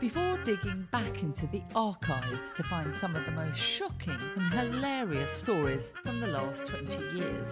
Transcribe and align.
before 0.00 0.38
digging 0.44 0.86
back 0.92 1.22
into 1.22 1.46
the 1.48 1.62
archives 1.74 2.52
to 2.56 2.62
find 2.64 2.94
some 2.94 3.16
of 3.16 3.24
the 3.24 3.32
most 3.32 3.58
shocking 3.58 4.18
and 4.36 4.52
hilarious 4.52 5.32
stories 5.32 5.92
from 6.02 6.20
the 6.20 6.26
last 6.26 6.66
20 6.66 6.98
years. 7.16 7.48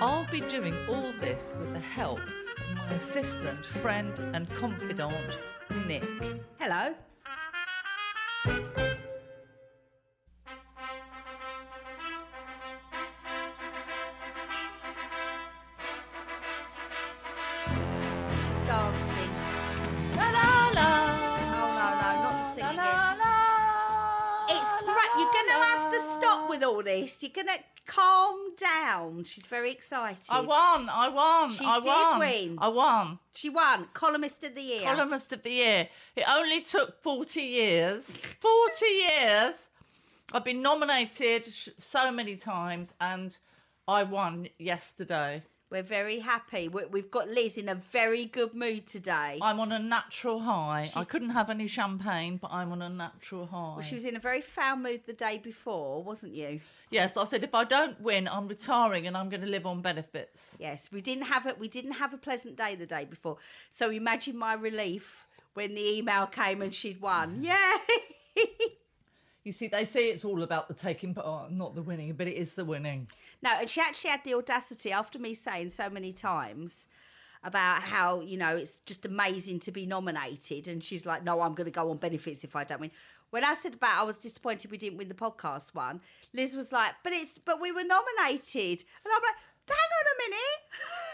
I'll 0.00 0.26
be 0.30 0.40
doing 0.40 0.74
all 0.88 1.12
this 1.20 1.54
with 1.58 1.72
the 1.72 1.80
help 1.80 2.20
of 2.20 2.76
my 2.76 2.94
assistant, 2.94 3.66
friend, 3.66 4.18
and 4.34 4.48
confidant, 4.54 5.38
Nick. 5.86 6.04
Hello. 6.58 6.94
She's 29.30 29.46
very 29.46 29.70
excited. 29.70 30.24
I 30.28 30.40
won. 30.40 30.88
I 30.90 31.08
won. 31.08 31.52
She 31.52 31.64
I 31.64 31.78
did 31.78 31.86
won. 31.86 32.18
win. 32.18 32.58
I 32.60 32.68
won. 32.68 33.18
She 33.34 33.48
won. 33.48 33.86
Columnist 33.92 34.42
of 34.44 34.54
the 34.56 34.62
year. 34.62 34.82
Columnist 34.82 35.32
of 35.32 35.42
the 35.42 35.50
year. 35.50 35.88
It 36.16 36.24
only 36.28 36.60
took 36.62 37.00
40 37.02 37.40
years. 37.40 38.04
40 38.40 38.84
years. 38.86 39.68
I've 40.32 40.44
been 40.44 40.62
nominated 40.62 41.52
sh- 41.52 41.68
so 41.78 42.10
many 42.10 42.36
times 42.36 42.90
and 43.00 43.36
I 43.86 44.02
won 44.02 44.48
yesterday. 44.58 45.42
We're 45.70 45.82
very 45.84 46.18
happy. 46.18 46.66
We- 46.68 46.86
We've 46.86 47.10
got 47.10 47.28
Liz 47.28 47.56
in 47.56 47.68
a 47.68 47.76
very 47.76 48.24
good 48.24 48.54
mood 48.54 48.86
today. 48.88 49.38
I'm 49.40 49.60
on 49.60 49.70
a 49.70 49.78
natural 49.78 50.40
high. 50.40 50.90
I 50.96 51.04
couldn't 51.04 51.30
have 51.30 51.48
any 51.48 51.68
champagne, 51.68 52.38
but 52.38 52.50
I'm 52.52 52.72
on 52.72 52.82
a 52.82 52.88
natural 52.88 53.46
high. 53.46 53.74
Well, 53.76 53.80
she 53.82 53.94
was 53.94 54.04
in 54.04 54.16
a 54.16 54.18
very 54.18 54.40
foul 54.40 54.76
mood 54.76 55.02
the 55.06 55.12
day 55.12 55.38
before, 55.38 56.02
wasn't 56.02 56.34
you? 56.34 56.60
Yes, 56.90 57.16
I 57.16 57.24
said 57.24 57.44
if 57.44 57.54
I 57.54 57.62
don't 57.62 58.00
win, 58.00 58.26
I'm 58.26 58.48
retiring 58.48 59.06
and 59.06 59.16
I'm 59.16 59.28
going 59.28 59.42
to 59.42 59.46
live 59.46 59.64
on 59.64 59.80
benefits. 59.80 60.40
Yes, 60.58 60.90
we 60.90 61.00
didn't 61.00 61.24
have 61.26 61.46
it. 61.46 61.58
We 61.60 61.68
didn't 61.68 61.92
have 61.92 62.12
a 62.12 62.18
pleasant 62.18 62.56
day 62.56 62.74
the 62.74 62.86
day 62.86 63.04
before. 63.04 63.36
So 63.70 63.90
imagine 63.90 64.36
my 64.36 64.54
relief 64.54 65.26
when 65.54 65.74
the 65.76 65.98
email 65.98 66.26
came 66.26 66.62
and 66.62 66.74
she'd 66.74 67.00
won. 67.00 67.38
Yeah. 67.44 67.76
You 69.44 69.52
see, 69.52 69.68
they 69.68 69.86
say 69.86 70.08
it's 70.08 70.24
all 70.24 70.42
about 70.42 70.68
the 70.68 70.74
taking 70.74 71.14
part, 71.14 71.26
oh, 71.26 71.46
not 71.50 71.74
the 71.74 71.82
winning, 71.82 72.12
but 72.12 72.26
it 72.26 72.36
is 72.36 72.52
the 72.54 72.64
winning. 72.64 73.08
no, 73.42 73.50
and 73.58 73.70
she 73.70 73.80
actually 73.80 74.10
had 74.10 74.22
the 74.24 74.34
audacity 74.34 74.92
after 74.92 75.18
me 75.18 75.32
saying 75.34 75.70
so 75.70 75.88
many 75.88 76.12
times 76.12 76.86
about 77.42 77.80
how 77.80 78.20
you 78.20 78.36
know 78.36 78.54
it's 78.54 78.80
just 78.80 79.06
amazing 79.06 79.60
to 79.60 79.72
be 79.72 79.86
nominated, 79.86 80.68
and 80.68 80.84
she's 80.84 81.06
like, 81.06 81.24
"No, 81.24 81.40
I'm 81.40 81.54
going 81.54 81.64
to 81.66 81.70
go 81.70 81.90
on 81.90 81.96
benefits 81.96 82.44
if 82.44 82.54
I 82.54 82.64
don't 82.64 82.80
win." 82.80 82.90
When 83.30 83.44
I 83.44 83.54
said 83.54 83.74
about 83.74 83.98
I 83.98 84.02
was 84.02 84.18
disappointed 84.18 84.70
we 84.70 84.78
didn't 84.78 84.98
win 84.98 85.08
the 85.08 85.14
podcast 85.14 85.74
one, 85.74 86.00
Liz 86.34 86.54
was 86.54 86.72
like, 86.72 86.92
"But 87.02 87.14
it's 87.14 87.38
but 87.38 87.60
we 87.60 87.72
were 87.72 87.84
nominated," 87.84 88.84
and 89.04 89.12
I'm 89.14 89.22
like, 89.22 89.36
"Hang 89.68 89.76
on 89.76 90.06
a 90.06 90.30
minute." 90.30 91.00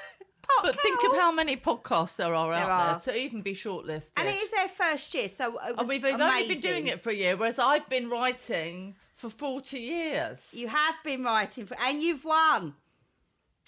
Pot 0.48 0.62
But 0.62 0.80
think 0.80 1.02
of 1.04 1.12
how 1.16 1.32
many 1.32 1.56
podcasts 1.56 2.16
there 2.16 2.34
are 2.34 2.52
out 2.52 2.60
There 2.64 2.70
are. 2.72 3.00
there 3.00 3.14
to 3.14 3.20
even 3.20 3.42
be 3.42 3.54
shortlisted. 3.54 4.08
And 4.16 4.28
it 4.28 4.34
is 4.34 4.50
their 4.52 4.68
first 4.68 5.12
year, 5.14 5.28
so 5.28 5.58
it 5.58 5.74
And 5.78 5.88
we've 5.88 6.04
only 6.04 6.48
been 6.48 6.60
doing 6.60 6.86
it 6.86 7.02
for 7.02 7.10
a 7.10 7.14
year, 7.14 7.36
whereas 7.36 7.58
I've 7.58 7.88
been 7.88 8.08
writing 8.08 8.96
for 9.14 9.30
40 9.30 9.78
years. 9.78 10.38
You 10.52 10.68
have 10.68 10.94
been 11.04 11.24
writing 11.24 11.66
for, 11.66 11.76
and 11.80 12.00
you've 12.00 12.24
won. 12.24 12.74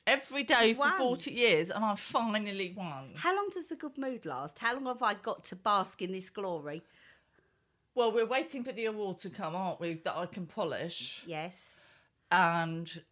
Every 0.07 0.43
day 0.43 0.73
for 0.73 0.81
won. 0.81 0.97
40 0.97 1.31
years, 1.33 1.71
and 1.71 1.85
I've 1.85 2.01
finally 2.01 2.73
won. 2.77 3.13
How 3.17 3.35
long 3.37 3.51
does 3.53 3.69
the 3.69 3.77
good 3.77 3.99
mood 3.99 4.25
last? 4.25 4.59
How 4.59 4.75
long 4.75 4.87
have 4.87 5.03
I 5.03 5.15
got 5.15 5.45
to 5.45 5.57
bask 5.57 6.01
in 6.01 6.13
this 6.13 6.31
glory? 6.31 6.83
Well, 7.95 8.13
we're 8.13 8.27
waiting 8.27 8.65
for 8.65 8.73
the 8.73 8.87
award 8.87 9.19
to 9.21 9.31
come, 9.31 9.55
aren't 9.57 9.81
we? 9.81 9.95
That 10.05 10.17
I 10.17 10.27
can 10.27 10.47
polish 10.47 11.23
Yes. 11.27 11.85
and 12.31 13.03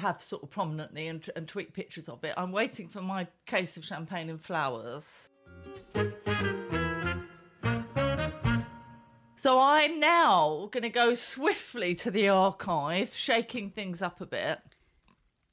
have 0.00 0.22
sort 0.22 0.42
of 0.42 0.50
prominently 0.50 1.06
and, 1.06 1.28
and 1.36 1.46
tweet 1.46 1.72
pictures 1.72 2.08
of 2.08 2.24
it. 2.24 2.34
I'm 2.36 2.52
waiting 2.52 2.88
for 2.88 3.02
my 3.02 3.26
case 3.46 3.76
of 3.76 3.84
champagne 3.84 4.30
and 4.30 4.42
flowers. 4.42 5.04
So 9.36 9.58
I'm 9.58 10.00
now 10.00 10.68
going 10.70 10.82
to 10.82 10.90
go 10.90 11.14
swiftly 11.14 11.94
to 11.96 12.10
the 12.10 12.28
archive, 12.28 13.14
shaking 13.14 13.70
things 13.70 14.02
up 14.02 14.20
a 14.20 14.26
bit. 14.26 14.58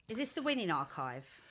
Is 0.09 0.17
this 0.17 0.33
the 0.33 0.41
winning 0.41 0.71
archive? 0.71 1.41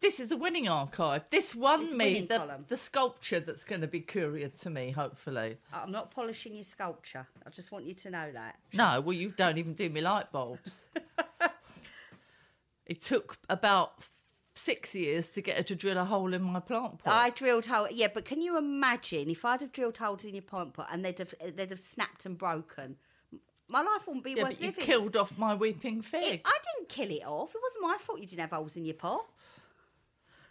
This 0.00 0.20
is 0.20 0.28
the 0.28 0.36
winning 0.36 0.68
archive. 0.68 1.24
This 1.30 1.54
won 1.54 1.82
a 1.82 1.94
me 1.94 2.20
the, 2.20 2.36
column. 2.36 2.66
the 2.68 2.76
sculpture 2.76 3.40
that's 3.40 3.64
going 3.64 3.80
to 3.80 3.86
be 3.86 4.00
couriered 4.00 4.56
to 4.58 4.70
me, 4.70 4.90
hopefully. 4.90 5.56
I'm 5.72 5.90
not 5.90 6.10
polishing 6.10 6.54
your 6.54 6.64
sculpture. 6.64 7.26
I 7.46 7.50
just 7.50 7.72
want 7.72 7.86
you 7.86 7.94
to 7.94 8.10
know 8.10 8.30
that. 8.32 8.56
No, 8.74 9.00
well, 9.00 9.14
you 9.14 9.32
don't 9.36 9.56
even 9.56 9.72
do 9.72 9.88
me 9.88 10.02
light 10.02 10.30
bulbs. 10.30 10.88
it 12.86 13.00
took 13.00 13.36
about 13.48 13.92
six 14.54 14.94
years 14.94 15.28
to 15.30 15.42
get 15.42 15.56
her 15.56 15.62
to 15.64 15.74
drill 15.74 15.98
a 15.98 16.04
hole 16.04 16.32
in 16.32 16.42
my 16.42 16.60
plant 16.60 16.98
pot. 16.98 17.12
I 17.12 17.30
drilled 17.30 17.66
hole. 17.66 17.88
Yeah, 17.90 18.08
but 18.12 18.24
can 18.24 18.40
you 18.40 18.56
imagine 18.56 19.28
if 19.28 19.44
I'd 19.44 19.60
have 19.60 19.72
drilled 19.72 19.98
holes 19.98 20.24
in 20.24 20.34
your 20.34 20.42
plant 20.42 20.74
pot 20.74 20.88
and 20.90 21.04
they'd 21.04 21.18
have 21.18 21.34
they'd 21.54 21.70
have 21.70 21.80
snapped 21.80 22.26
and 22.26 22.38
broken? 22.38 22.96
My 23.68 23.82
life 23.82 24.06
wouldn't 24.06 24.24
be 24.24 24.32
yeah, 24.32 24.44
worth 24.44 24.52
but 24.52 24.60
you 24.60 24.66
living. 24.68 24.84
killed 24.84 25.16
off 25.16 25.36
my 25.36 25.54
weeping 25.54 26.00
fig. 26.00 26.24
It, 26.24 26.42
I 26.44 26.58
didn't 26.74 26.88
kill 26.88 27.10
it 27.10 27.24
off. 27.26 27.54
It 27.54 27.60
wasn't 27.62 27.82
my 27.82 27.96
fault 27.98 28.20
you 28.20 28.26
didn't 28.26 28.42
have 28.42 28.50
holes 28.50 28.76
in 28.76 28.84
your 28.84 28.94
pot. 28.94 29.26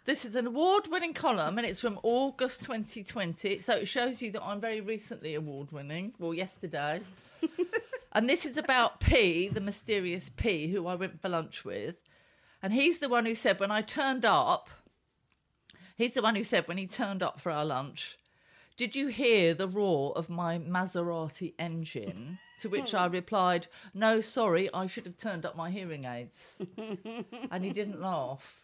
This 0.04 0.24
is 0.24 0.36
an 0.36 0.46
award 0.46 0.86
winning 0.88 1.14
column 1.14 1.58
and 1.58 1.66
it's 1.66 1.80
from 1.80 1.98
August 2.02 2.62
2020. 2.62 3.58
So 3.58 3.74
it 3.74 3.88
shows 3.88 4.22
you 4.22 4.30
that 4.32 4.42
I'm 4.44 4.60
very 4.60 4.80
recently 4.80 5.34
award 5.34 5.72
winning. 5.72 6.12
Well, 6.18 6.34
yesterday. 6.34 7.00
and 8.12 8.28
this 8.28 8.44
is 8.46 8.56
about 8.56 9.00
P, 9.00 9.48
the 9.48 9.60
mysterious 9.60 10.30
P, 10.36 10.68
who 10.68 10.86
I 10.86 10.94
went 10.94 11.20
for 11.20 11.28
lunch 11.28 11.64
with. 11.64 11.96
And 12.66 12.74
he's 12.74 12.98
the 12.98 13.08
one 13.08 13.26
who 13.26 13.36
said, 13.36 13.60
when 13.60 13.70
I 13.70 13.80
turned 13.80 14.24
up, 14.24 14.70
he's 15.94 16.14
the 16.14 16.20
one 16.20 16.34
who 16.34 16.42
said, 16.42 16.66
when 16.66 16.76
he 16.76 16.88
turned 16.88 17.22
up 17.22 17.40
for 17.40 17.52
our 17.52 17.64
lunch, 17.64 18.18
did 18.76 18.96
you 18.96 19.06
hear 19.06 19.54
the 19.54 19.68
roar 19.68 20.12
of 20.16 20.28
my 20.28 20.58
Maserati 20.58 21.54
engine? 21.60 22.40
To 22.60 22.68
which 22.68 22.92
I 22.92 23.06
replied, 23.06 23.68
no, 23.94 24.20
sorry, 24.20 24.68
I 24.74 24.88
should 24.88 25.06
have 25.06 25.16
turned 25.16 25.46
up 25.46 25.56
my 25.56 25.70
hearing 25.70 26.06
aids. 26.06 26.56
and 27.52 27.64
he 27.64 27.70
didn't 27.70 28.00
laugh. 28.00 28.62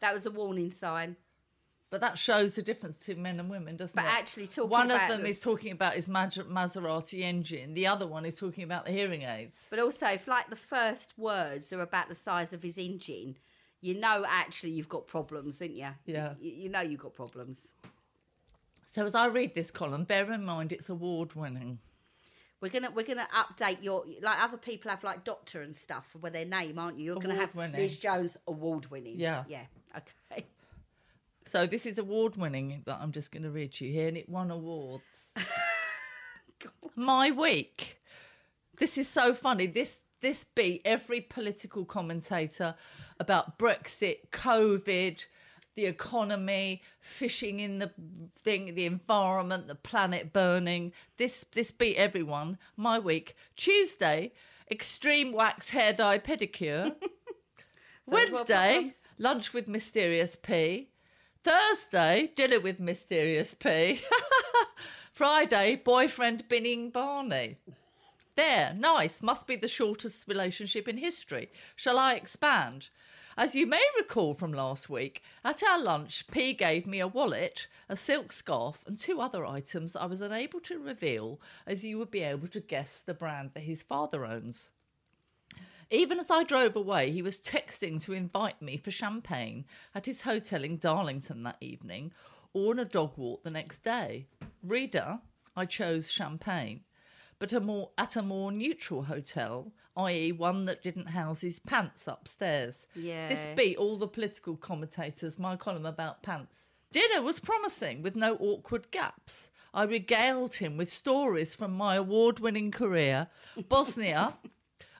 That 0.00 0.14
was 0.14 0.24
a 0.24 0.30
warning 0.30 0.70
sign. 0.70 1.16
But 1.96 2.02
that 2.08 2.18
shows 2.18 2.56
the 2.56 2.62
difference 2.62 2.98
between 2.98 3.22
men 3.22 3.40
and 3.40 3.48
women, 3.48 3.78
doesn't 3.78 3.96
But 3.96 4.04
it? 4.04 4.10
actually 4.18 4.48
talking 4.48 4.68
one 4.68 4.90
of 4.90 5.00
them 5.08 5.22
the- 5.22 5.30
is 5.30 5.40
talking 5.40 5.72
about 5.72 5.94
his 5.94 6.10
Mas- 6.10 6.36
Maserati 6.36 7.20
engine. 7.20 7.72
The 7.72 7.86
other 7.86 8.06
one 8.06 8.26
is 8.26 8.34
talking 8.34 8.64
about 8.64 8.84
the 8.84 8.92
hearing 8.92 9.22
aids. 9.22 9.56
But 9.70 9.78
also, 9.78 10.08
if 10.08 10.28
like 10.28 10.50
the 10.50 10.56
first 10.56 11.14
words 11.16 11.72
are 11.72 11.80
about 11.80 12.10
the 12.10 12.14
size 12.14 12.52
of 12.52 12.62
his 12.62 12.76
engine, 12.76 13.38
you 13.80 13.98
know 13.98 14.26
actually 14.28 14.72
you've 14.72 14.90
got 14.90 15.06
problems, 15.06 15.60
don't 15.60 15.72
you? 15.74 15.88
Yeah. 16.04 16.34
You, 16.38 16.50
you 16.50 16.68
know 16.68 16.82
you've 16.82 17.00
got 17.00 17.14
problems. 17.14 17.72
So 18.84 19.06
as 19.06 19.14
I 19.14 19.28
read 19.28 19.54
this 19.54 19.70
column, 19.70 20.04
bear 20.04 20.30
in 20.32 20.44
mind 20.44 20.72
it's 20.72 20.90
award 20.90 21.34
winning. 21.34 21.78
We're 22.60 22.68
gonna 22.68 22.90
we're 22.90 23.06
gonna 23.06 23.26
update 23.34 23.82
your 23.82 24.04
like 24.20 24.42
other 24.42 24.58
people 24.58 24.90
have 24.90 25.02
like 25.02 25.24
doctor 25.24 25.62
and 25.62 25.74
stuff 25.74 26.14
with 26.20 26.34
their 26.34 26.44
name, 26.44 26.78
aren't 26.78 26.98
you? 26.98 27.06
You're 27.06 27.20
gonna 27.22 27.36
have. 27.36 27.54
Liz 27.54 27.96
Jones 27.96 28.36
award 28.46 28.90
winning. 28.90 29.18
Yeah. 29.18 29.44
Yeah. 29.48 29.64
Okay. 29.96 30.44
So 31.46 31.64
this 31.64 31.86
is 31.86 31.96
award 31.98 32.36
winning 32.36 32.82
that 32.86 32.98
I'm 33.00 33.12
just 33.12 33.30
going 33.30 33.44
to 33.44 33.50
read 33.50 33.72
to 33.74 33.86
you 33.86 33.92
here, 33.92 34.08
and 34.08 34.16
it 34.16 34.28
won 34.28 34.50
awards. 34.50 35.04
My 36.96 37.30
week. 37.30 38.00
This 38.78 38.98
is 38.98 39.08
so 39.08 39.32
funny. 39.32 39.66
This 39.66 40.00
this 40.20 40.42
beat 40.42 40.82
every 40.84 41.20
political 41.20 41.84
commentator 41.84 42.74
about 43.20 43.58
Brexit, 43.58 44.30
COVID, 44.32 45.24
the 45.76 45.84
economy, 45.84 46.82
fishing 47.00 47.60
in 47.60 47.78
the 47.78 47.92
thing, 48.34 48.74
the 48.74 48.86
environment, 48.86 49.68
the 49.68 49.76
planet 49.76 50.32
burning. 50.32 50.92
This 51.16 51.46
this 51.52 51.70
beat 51.70 51.96
everyone. 51.96 52.58
My 52.76 52.98
week. 52.98 53.36
Tuesday, 53.54 54.32
extreme 54.68 55.30
wax 55.30 55.68
hair 55.68 55.92
dye 55.92 56.18
pedicure. 56.18 56.96
Wednesday, 58.06 58.90
lunch 59.18 59.52
with 59.52 59.68
Mysterious 59.68 60.36
P. 60.36 60.88
Thursday, 61.46 62.32
dinner 62.34 62.58
with 62.58 62.80
Mysterious 62.80 63.54
P. 63.54 64.00
Friday, 65.12 65.76
boyfriend 65.76 66.48
binning 66.48 66.90
Barney. 66.90 67.56
There, 68.34 68.74
nice. 68.74 69.22
Must 69.22 69.46
be 69.46 69.54
the 69.54 69.68
shortest 69.68 70.26
relationship 70.26 70.88
in 70.88 70.96
history. 70.96 71.48
Shall 71.76 72.00
I 72.00 72.14
expand? 72.14 72.88
As 73.36 73.54
you 73.54 73.64
may 73.64 73.84
recall 73.96 74.34
from 74.34 74.52
last 74.52 74.90
week, 74.90 75.22
at 75.44 75.62
our 75.62 75.80
lunch, 75.80 76.26
P 76.32 76.52
gave 76.52 76.84
me 76.84 76.98
a 76.98 77.06
wallet, 77.06 77.68
a 77.88 77.96
silk 77.96 78.32
scarf, 78.32 78.82
and 78.84 78.98
two 78.98 79.20
other 79.20 79.46
items 79.46 79.94
I 79.94 80.06
was 80.06 80.20
unable 80.20 80.58
to 80.62 80.80
reveal, 80.80 81.40
as 81.64 81.84
you 81.84 81.96
would 81.98 82.10
be 82.10 82.22
able 82.22 82.48
to 82.48 82.60
guess 82.60 82.98
the 83.06 83.14
brand 83.14 83.52
that 83.54 83.60
his 83.60 83.84
father 83.84 84.26
owns. 84.26 84.72
Even 85.90 86.18
as 86.18 86.30
I 86.30 86.42
drove 86.42 86.74
away, 86.74 87.12
he 87.12 87.22
was 87.22 87.38
texting 87.38 88.02
to 88.02 88.12
invite 88.12 88.60
me 88.60 88.76
for 88.76 88.90
champagne 88.90 89.64
at 89.94 90.06
his 90.06 90.22
hotel 90.22 90.64
in 90.64 90.78
Darlington 90.78 91.44
that 91.44 91.58
evening 91.60 92.12
or 92.52 92.72
on 92.72 92.80
a 92.80 92.84
dog 92.84 93.12
walk 93.16 93.44
the 93.44 93.50
next 93.50 93.84
day. 93.84 94.26
Reader, 94.62 95.20
I 95.54 95.64
chose 95.64 96.10
champagne, 96.10 96.80
but 97.38 97.52
a 97.52 97.60
more 97.60 97.90
at 97.98 98.16
a 98.16 98.22
more 98.22 98.50
neutral 98.50 99.04
hotel, 99.04 99.72
i.e., 99.96 100.32
one 100.32 100.64
that 100.64 100.82
didn't 100.82 101.06
house 101.06 101.42
his 101.42 101.60
pants 101.60 102.02
upstairs. 102.06 102.86
Yeah. 102.96 103.28
This 103.28 103.46
beat 103.54 103.76
all 103.76 103.96
the 103.96 104.08
political 104.08 104.56
commentators, 104.56 105.38
my 105.38 105.54
column 105.54 105.86
about 105.86 106.22
pants. 106.22 106.64
Dinner 106.90 107.22
was 107.22 107.38
promising 107.38 108.02
with 108.02 108.16
no 108.16 108.36
awkward 108.36 108.90
gaps. 108.90 109.50
I 109.74 109.84
regaled 109.84 110.54
him 110.54 110.78
with 110.78 110.90
stories 110.90 111.54
from 111.54 111.72
my 111.72 111.96
award 111.96 112.38
winning 112.40 112.70
career, 112.70 113.28
Bosnia, 113.68 114.34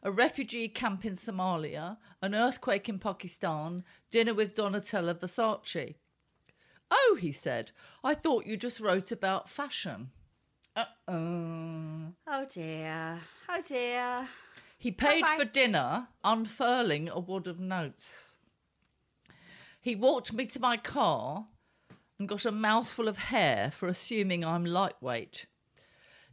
a 0.06 0.12
refugee 0.12 0.68
camp 0.68 1.04
in 1.04 1.16
Somalia, 1.16 1.96
an 2.22 2.32
earthquake 2.32 2.88
in 2.88 2.96
Pakistan, 2.96 3.82
dinner 4.12 4.34
with 4.34 4.54
Donatella 4.54 5.14
Versace. 5.14 5.96
Oh, 6.92 7.18
he 7.20 7.32
said, 7.32 7.72
I 8.04 8.14
thought 8.14 8.46
you 8.46 8.56
just 8.56 8.78
wrote 8.78 9.10
about 9.10 9.50
fashion. 9.50 10.12
Uh-uh. 10.76 12.12
Oh 12.28 12.46
dear. 12.48 13.18
Oh 13.48 13.62
dear. 13.66 14.28
He 14.78 14.92
paid 14.92 15.22
Bye-bye. 15.22 15.38
for 15.38 15.44
dinner, 15.44 16.06
unfurling 16.22 17.08
a 17.08 17.18
wad 17.18 17.48
of 17.48 17.58
notes. 17.58 18.36
He 19.80 19.96
walked 19.96 20.32
me 20.32 20.46
to 20.46 20.60
my 20.60 20.76
car 20.76 21.48
and 22.20 22.28
got 22.28 22.46
a 22.46 22.52
mouthful 22.52 23.08
of 23.08 23.16
hair 23.16 23.72
for 23.74 23.88
assuming 23.88 24.44
I'm 24.44 24.64
lightweight. 24.64 25.46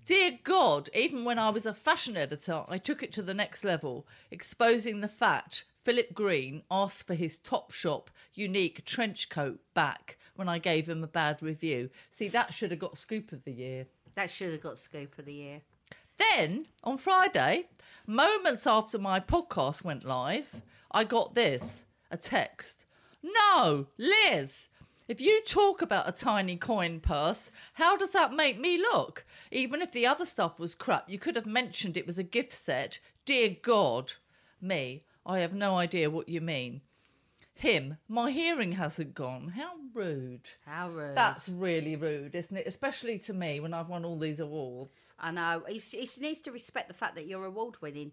Dear 0.06 0.38
God, 0.44 0.90
even 0.94 1.24
when 1.24 1.40
I 1.40 1.50
was 1.50 1.66
a 1.66 1.74
fashion 1.74 2.18
editor, 2.18 2.66
I 2.68 2.78
took 2.78 3.04
it 3.04 3.14
to 3.14 3.22
the 3.22 3.34
next 3.34 3.64
level, 3.64 4.06
exposing 4.32 5.00
the 5.00 5.08
fact 5.08 5.64
Philip 5.86 6.14
Green 6.14 6.64
asked 6.70 7.08
for 7.08 7.14
his 7.14 7.40
Topshop 7.40 8.08
unique 8.34 8.84
trench 8.84 9.30
coat 9.30 9.62
back 9.74 10.18
when 10.36 10.50
I 10.50 10.60
gave 10.60 10.90
him 10.90 11.06
a 11.06 11.08
bad 11.08 11.42
review. 11.42 11.90
See, 12.12 12.28
that 12.28 12.54
should 12.54 12.72
have 12.72 12.82
got 12.82 12.98
scoop 12.98 13.32
of 13.32 13.46
the 13.46 13.54
year. 13.54 13.86
That 14.16 14.30
should 14.30 14.52
have 14.52 14.62
got 14.62 14.78
scoop 14.78 15.18
of 15.18 15.24
the 15.24 15.34
year. 15.34 15.62
Then 16.18 16.68
on 16.84 16.98
Friday, 16.98 17.70
moments 18.06 18.68
after 18.68 19.00
my 19.00 19.22
podcast 19.22 19.86
went 19.86 20.04
live, 20.04 20.54
I 20.92 21.06
got 21.06 21.34
this 21.34 21.86
a 22.12 22.18
text. 22.18 22.84
No, 23.24 23.88
Liz, 23.98 24.68
if 25.08 25.20
you 25.20 25.42
talk 25.46 25.82
about 25.82 26.08
a 26.08 26.14
tiny 26.14 26.56
coin 26.56 27.00
purse, 27.00 27.52
how 27.74 27.98
does 27.98 28.12
that 28.12 28.34
make 28.34 28.60
me 28.60 28.78
look? 28.78 29.26
Even 29.52 29.82
if 29.82 29.92
the 29.92 30.06
other 30.06 30.26
stuff 30.26 30.60
was 30.60 30.76
crap, 30.76 31.10
you 31.10 31.20
could 31.20 31.36
have 31.36 31.46
mentioned 31.46 31.98
it 31.98 32.08
was 32.08 32.18
a 32.18 32.24
gift 32.24 32.54
set. 32.54 33.00
Dear 33.26 33.56
God. 33.62 34.14
Me, 34.62 35.04
I 35.26 35.40
have 35.40 35.54
no 35.54 35.76
idea 35.78 36.10
what 36.10 36.30
you 36.30 36.40
mean. 36.40 36.82
Him, 37.56 37.98
my 38.08 38.32
hearing 38.32 38.72
hasn't 38.74 39.14
gone. 39.14 39.50
How 39.50 39.74
rude. 39.94 40.50
How 40.66 40.90
rude. 40.90 41.16
That's 41.16 41.48
really 41.48 41.96
rude, 41.96 42.34
isn't 42.34 42.58
it? 42.58 42.68
Especially 42.68 43.20
to 43.20 43.34
me 43.34 43.60
when 43.60 43.74
I've 43.74 43.90
won 43.90 44.06
all 44.06 44.18
these 44.18 44.40
awards. 44.40 45.14
I 45.20 45.32
know. 45.32 45.64
He, 45.68 45.78
he 45.78 46.10
needs 46.20 46.42
to 46.42 46.52
respect 46.52 46.88
the 46.88 46.94
fact 46.94 47.16
that 47.16 47.28
you're 47.28 47.46
award 47.46 47.76
winning. 47.82 48.12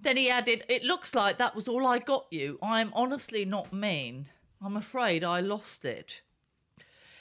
Then 0.00 0.16
he 0.16 0.30
added, 0.30 0.64
It 0.68 0.84
looks 0.84 1.14
like 1.14 1.38
that 1.38 1.54
was 1.54 1.68
all 1.68 1.86
I 1.86 1.98
got 1.98 2.26
you. 2.30 2.58
I 2.62 2.80
am 2.80 2.92
honestly 2.94 3.44
not 3.44 3.72
mean. 3.72 4.28
I'm 4.64 4.78
afraid 4.78 5.22
I 5.22 5.40
lost 5.40 5.84
it. 5.84 6.22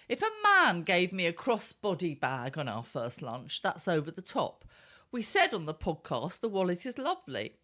If 0.07 0.21
a 0.21 0.29
man 0.43 0.83
gave 0.83 1.11
me 1.11 1.25
a 1.25 1.33
crossbody 1.33 2.17
bag 2.17 2.57
on 2.57 2.69
our 2.69 2.85
first 2.85 3.21
lunch, 3.21 3.61
that's 3.61 3.85
over 3.89 4.11
the 4.11 4.21
top. 4.21 4.63
We 5.11 5.23
said 5.23 5.53
on 5.53 5.65
the 5.65 5.73
podcast 5.73 6.39
the 6.39 6.47
wallet 6.47 6.85
is 6.85 6.97
lovely. 6.97 7.57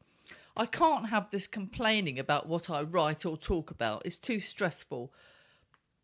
I 0.57 0.65
can't 0.65 1.07
have 1.07 1.29
this 1.29 1.47
complaining 1.47 2.19
about 2.19 2.45
what 2.49 2.69
I 2.69 2.81
write 2.81 3.25
or 3.25 3.37
talk 3.37 3.71
about. 3.71 4.01
It's 4.03 4.17
too 4.17 4.41
stressful. 4.41 5.13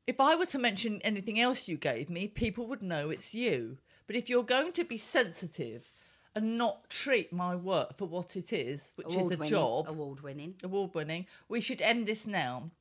If 0.08 0.22
I 0.22 0.36
were 0.36 0.46
to 0.48 0.60
mention 0.60 1.02
anything 1.02 1.42
else 1.42 1.68
you 1.68 1.76
gave 1.76 2.10
me, 2.10 2.30
people 2.30 2.68
would 2.68 2.82
know 2.82 3.10
it's 3.10 3.34
you. 3.34 3.78
But 4.08 4.16
if 4.16 4.30
you're 4.30 4.44
going 4.44 4.72
to 4.74 4.86
be 4.86 4.98
sensitive 4.98 5.92
and 6.34 6.58
not 6.58 6.90
treat 6.90 7.34
my 7.34 7.56
work 7.56 7.98
for 7.98 8.06
what 8.06 8.38
it 8.38 8.54
is, 8.54 8.94
which 8.96 9.08
is 9.08 9.16
a 9.16 9.20
Award-winning. 9.20 9.50
job, 9.50 9.90
Award 9.90 10.22
winning. 10.22 10.56
award 10.64 10.94
winning, 10.94 11.26
we 11.50 11.60
should 11.60 11.82
end 11.82 12.08
this 12.08 12.26
now. 12.26 12.72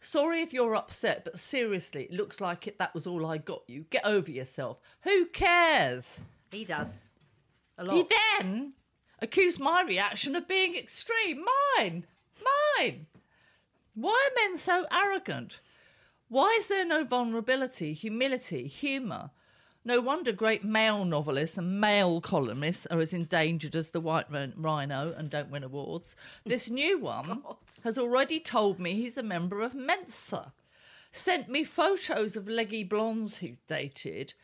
Sorry 0.00 0.42
if 0.42 0.52
you're 0.52 0.76
upset, 0.76 1.24
but 1.24 1.38
seriously, 1.38 2.04
it 2.04 2.12
looks 2.12 2.40
like 2.40 2.66
it, 2.66 2.78
that 2.78 2.94
was 2.94 3.06
all 3.06 3.26
I 3.26 3.38
got 3.38 3.62
you. 3.66 3.84
Get 3.90 4.06
over 4.06 4.30
yourself. 4.30 4.78
Who 5.02 5.26
cares? 5.26 6.20
He 6.50 6.64
does. 6.64 6.88
A 7.78 7.84
lot. 7.84 7.96
He 7.96 8.06
then 8.38 8.72
accused 9.20 9.60
my 9.60 9.82
reaction 9.82 10.36
of 10.36 10.46
being 10.46 10.76
extreme. 10.76 11.44
Mine! 11.78 12.04
Mine! 12.78 13.06
Why 13.94 14.28
are 14.30 14.48
men 14.48 14.56
so 14.56 14.86
arrogant? 14.92 15.60
Why 16.28 16.56
is 16.58 16.68
there 16.68 16.84
no 16.84 17.04
vulnerability, 17.04 17.92
humility, 17.92 18.66
humour? 18.66 19.30
No 19.88 20.02
wonder 20.02 20.32
great 20.32 20.64
male 20.64 21.06
novelists 21.06 21.56
and 21.56 21.80
male 21.80 22.20
columnists 22.20 22.84
are 22.90 23.00
as 23.00 23.14
endangered 23.14 23.74
as 23.74 23.88
the 23.88 24.02
white 24.02 24.26
rhino 24.30 25.14
and 25.16 25.30
don't 25.30 25.50
win 25.50 25.64
awards. 25.64 26.14
This 26.44 26.68
new 26.84 26.98
one 26.98 27.40
God. 27.42 27.56
has 27.84 27.96
already 27.96 28.38
told 28.38 28.78
me 28.78 28.92
he's 28.92 29.16
a 29.16 29.22
member 29.22 29.62
of 29.62 29.74
Mensa, 29.74 30.52
sent 31.10 31.48
me 31.48 31.64
photos 31.64 32.36
of 32.36 32.46
leggy 32.46 32.84
blondes 32.84 33.38
he's 33.38 33.60
dated, 33.66 34.34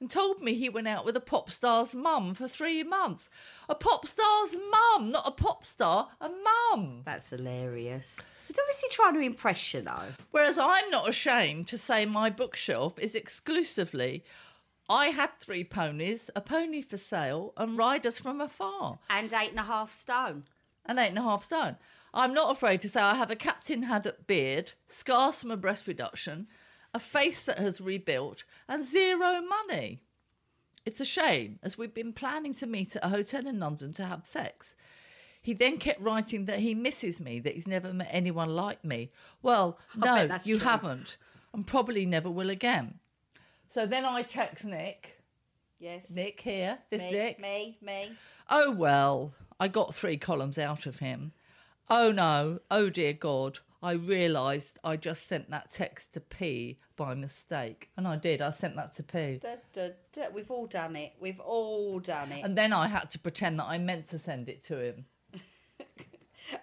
and 0.00 0.10
told 0.10 0.42
me 0.42 0.52
he 0.52 0.68
went 0.68 0.86
out 0.86 1.06
with 1.06 1.16
a 1.16 1.20
pop 1.20 1.50
star's 1.50 1.94
mum 1.94 2.34
for 2.34 2.46
three 2.46 2.82
months. 2.82 3.30
A 3.70 3.74
pop 3.74 4.06
star's 4.06 4.54
mum, 4.70 5.10
not 5.10 5.26
a 5.26 5.30
pop 5.30 5.64
star, 5.64 6.10
a 6.20 6.28
mum. 6.28 7.00
That's 7.06 7.30
hilarious. 7.30 8.30
He's 8.48 8.58
obviously 8.58 8.90
trying 8.90 9.14
to 9.14 9.20
impress 9.20 9.72
you, 9.72 9.80
though. 9.80 10.12
Whereas 10.30 10.58
I'm 10.58 10.90
not 10.90 11.08
ashamed 11.08 11.68
to 11.68 11.78
say 11.78 12.04
my 12.04 12.28
bookshelf 12.28 12.98
is 12.98 13.14
exclusively 13.14 14.22
I 14.88 15.06
had 15.08 15.30
three 15.40 15.64
ponies, 15.64 16.30
a 16.36 16.40
pony 16.40 16.82
for 16.82 16.96
sale, 16.98 17.52
and 17.56 17.78
riders 17.78 18.18
from 18.18 18.40
afar, 18.40 18.98
And 19.08 19.32
eight 19.32 19.50
and 19.50 19.58
a 19.58 19.62
half 19.62 19.90
stone. 19.92 20.44
and 20.84 20.98
eight 20.98 21.08
and 21.08 21.18
a 21.18 21.22
half 21.22 21.44
stone. 21.44 21.76
I'm 22.12 22.34
not 22.34 22.52
afraid 22.52 22.82
to 22.82 22.88
say 22.88 23.00
I 23.00 23.14
have 23.14 23.30
a 23.30 23.36
Captain 23.36 23.84
Haddock 23.84 24.26
beard, 24.26 24.72
scars 24.88 25.40
from 25.40 25.50
a 25.50 25.56
breast 25.56 25.86
reduction, 25.86 26.46
a 26.92 27.00
face 27.00 27.42
that 27.44 27.58
has 27.58 27.80
rebuilt, 27.80 28.44
and 28.68 28.84
zero 28.84 29.40
money. 29.40 30.00
It's 30.86 31.00
a 31.00 31.04
shame, 31.06 31.58
as 31.62 31.78
we've 31.78 31.94
been 31.94 32.12
planning 32.12 32.54
to 32.56 32.66
meet 32.66 32.94
at 32.94 33.04
a 33.04 33.08
hotel 33.08 33.46
in 33.46 33.58
London 33.58 33.94
to 33.94 34.04
have 34.04 34.26
sex. 34.26 34.76
He 35.40 35.54
then 35.54 35.78
kept 35.78 36.00
writing 36.00 36.44
that 36.44 36.58
he 36.60 36.74
misses 36.74 37.20
me, 37.20 37.40
that 37.40 37.54
he's 37.54 37.66
never 37.66 37.92
met 37.92 38.08
anyone 38.10 38.50
like 38.50 38.84
me. 38.84 39.10
Well, 39.42 39.78
I 40.02 40.26
no, 40.26 40.36
you 40.44 40.58
true. 40.58 40.66
haven't, 40.66 41.16
and 41.54 41.66
probably 41.66 42.04
never 42.06 42.30
will 42.30 42.50
again. 42.50 42.98
So 43.74 43.86
then 43.86 44.04
I 44.04 44.22
text 44.22 44.64
Nick, 44.64 45.20
Yes. 45.80 46.08
Nick 46.08 46.40
here, 46.40 46.78
this 46.90 47.02
me, 47.02 47.10
Nick. 47.10 47.40
Me, 47.40 47.76
me. 47.82 48.12
Oh 48.48 48.70
well, 48.70 49.34
I 49.58 49.66
got 49.66 49.92
three 49.92 50.16
columns 50.16 50.58
out 50.58 50.86
of 50.86 51.00
him. 51.00 51.32
Oh 51.90 52.12
no, 52.12 52.60
oh 52.70 52.88
dear 52.88 53.12
God, 53.14 53.58
I 53.82 53.94
realised 53.94 54.78
I 54.84 54.96
just 54.96 55.26
sent 55.26 55.50
that 55.50 55.72
text 55.72 56.14
to 56.14 56.20
P 56.20 56.78
by 56.94 57.14
mistake. 57.14 57.90
And 57.96 58.06
I 58.06 58.14
did, 58.14 58.40
I 58.40 58.50
sent 58.50 58.76
that 58.76 58.94
to 58.94 59.02
P. 59.02 59.40
Da, 59.42 59.56
da, 59.72 59.88
da. 60.12 60.26
We've 60.32 60.52
all 60.52 60.68
done 60.68 60.94
it. 60.94 61.14
We've 61.18 61.40
all 61.40 61.98
done 61.98 62.30
it. 62.30 62.44
And 62.44 62.56
then 62.56 62.72
I 62.72 62.86
had 62.86 63.10
to 63.10 63.18
pretend 63.18 63.58
that 63.58 63.66
I 63.66 63.78
meant 63.78 64.06
to 64.10 64.20
send 64.20 64.48
it 64.48 64.62
to 64.66 64.78
him. 64.78 65.06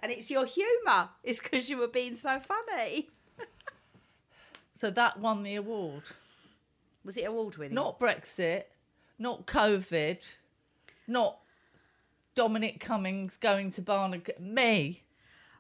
And 0.01 0.11
it's 0.11 0.29
your 0.29 0.45
humour. 0.45 1.09
It's 1.23 1.41
because 1.41 1.69
you 1.69 1.77
were 1.77 1.87
being 1.87 2.15
so 2.15 2.39
funny. 2.39 3.09
So 4.73 4.89
that 4.89 5.19
won 5.19 5.43
the 5.43 5.57
award. 5.57 6.01
Was 7.03 7.17
it 7.17 7.23
a 7.23 7.29
award 7.29 7.57
winning? 7.57 7.75
Not 7.75 7.99
Brexit, 7.99 8.63
not 9.17 9.45
COVID, 9.47 10.19
not 11.07 11.39
Dominic 12.35 12.79
Cummings 12.79 13.37
going 13.37 13.71
to 13.71 13.81
Barnard. 13.81 14.31
Me 14.39 15.03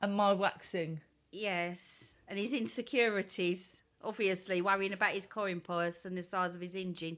and 0.01 0.15
my 0.15 0.33
waxing. 0.33 1.01
Yes. 1.31 2.13
And 2.27 2.37
his 2.37 2.53
insecurities. 2.53 3.81
Obviously, 4.03 4.61
worrying 4.61 4.93
about 4.93 5.11
his 5.11 5.27
coin 5.27 5.59
purse 5.59 6.05
and 6.05 6.17
the 6.17 6.23
size 6.23 6.55
of 6.55 6.61
his 6.61 6.75
engine. 6.75 7.17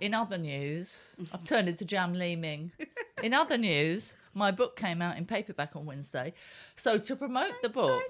In 0.00 0.14
other 0.14 0.38
news, 0.38 1.14
I've 1.32 1.44
turned 1.44 1.68
into 1.68 1.84
Jam 1.84 2.14
Lee 2.14 2.34
Ming. 2.34 2.72
In 3.22 3.34
other 3.34 3.58
news, 3.58 4.16
my 4.34 4.50
book 4.50 4.76
came 4.76 5.02
out 5.02 5.18
in 5.18 5.26
paperback 5.26 5.76
on 5.76 5.84
Wednesday. 5.84 6.32
So 6.76 6.96
to 6.98 7.16
promote 7.16 7.52
the 7.62 7.68
book. 7.68 8.02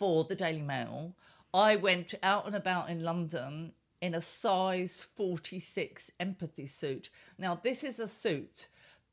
For 0.00 0.24
the 0.24 0.34
Daily 0.34 0.62
Mail, 0.62 1.14
I 1.52 1.76
went 1.76 2.14
out 2.22 2.46
and 2.46 2.56
about 2.56 2.88
in 2.88 3.04
London 3.04 3.74
in 4.00 4.14
a 4.14 4.22
size 4.22 5.06
46 5.14 6.10
empathy 6.18 6.66
suit. 6.66 7.10
Now, 7.38 7.60
this 7.62 7.84
is 7.84 8.00
a 8.00 8.08
suit 8.08 8.68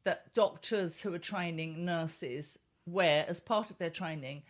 that 0.06 0.34
doctors 0.34 1.02
who 1.02 1.14
are 1.14 1.20
training 1.20 1.84
nurses 1.84 2.58
wear 2.86 3.26
as 3.28 3.42
part 3.42 3.70
of 3.70 3.78
their 3.78 3.90
training 3.90 4.44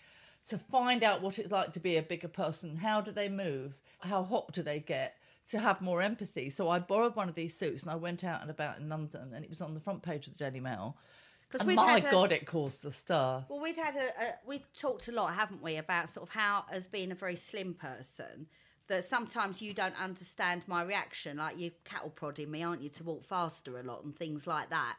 to 0.47 0.59
find 0.59 1.03
out 1.03 1.23
what 1.23 1.39
it's 1.39 1.51
like 1.51 1.73
to 1.73 1.79
be 1.79 1.97
a 1.97 2.03
bigger 2.03 2.27
person. 2.27 2.75
How 2.75 3.01
do 3.01 3.11
they 3.11 3.29
move? 3.29 3.73
How 3.99 4.21
hot 4.21 4.53
do 4.53 4.61
they 4.61 4.79
get? 4.79 5.15
To 5.49 5.57
have 5.57 5.81
more 5.81 6.03
empathy. 6.03 6.51
So 6.51 6.69
I 6.69 6.77
borrowed 6.77 7.15
one 7.15 7.29
of 7.29 7.35
these 7.35 7.57
suits 7.57 7.81
and 7.81 7.89
I 7.89 7.95
went 7.95 8.23
out 8.23 8.41
and 8.41 8.51
about 8.51 8.77
in 8.77 8.89
London 8.89 9.33
and 9.33 9.43
it 9.43 9.49
was 9.49 9.61
on 9.61 9.73
the 9.73 9.79
front 9.79 10.03
page 10.03 10.27
of 10.27 10.37
the 10.37 10.43
Daily 10.43 10.59
Mail. 10.59 10.97
We've 11.65 11.75
my 11.75 11.91
had 11.91 12.05
a- 12.05 12.11
God, 12.11 12.31
it 12.31 12.45
caused 12.45 12.81
the 12.81 12.91
stir. 12.91 13.45
Well, 13.49 13.61
we'd 13.61 13.77
had 13.77 13.95
a, 13.95 13.99
a 13.99 14.33
we've 14.45 14.71
talked 14.73 15.07
a 15.07 15.11
lot, 15.11 15.33
haven't 15.33 15.61
we, 15.61 15.77
about 15.77 16.09
sort 16.09 16.27
of 16.27 16.33
how, 16.33 16.65
as 16.71 16.87
being 16.87 17.11
a 17.11 17.15
very 17.15 17.35
slim 17.35 17.73
person, 17.73 18.47
that 18.87 19.05
sometimes 19.05 19.61
you 19.61 19.73
don't 19.73 19.99
understand 20.01 20.63
my 20.67 20.83
reaction. 20.83 21.37
Like 21.37 21.55
you're 21.57 21.71
cattle 21.85 22.09
prodding 22.09 22.51
me, 22.51 22.63
aren't 22.63 22.81
you, 22.81 22.89
to 22.89 23.03
walk 23.03 23.23
faster 23.23 23.79
a 23.79 23.83
lot 23.83 24.03
and 24.03 24.15
things 24.15 24.45
like 24.45 24.69
that. 24.69 24.97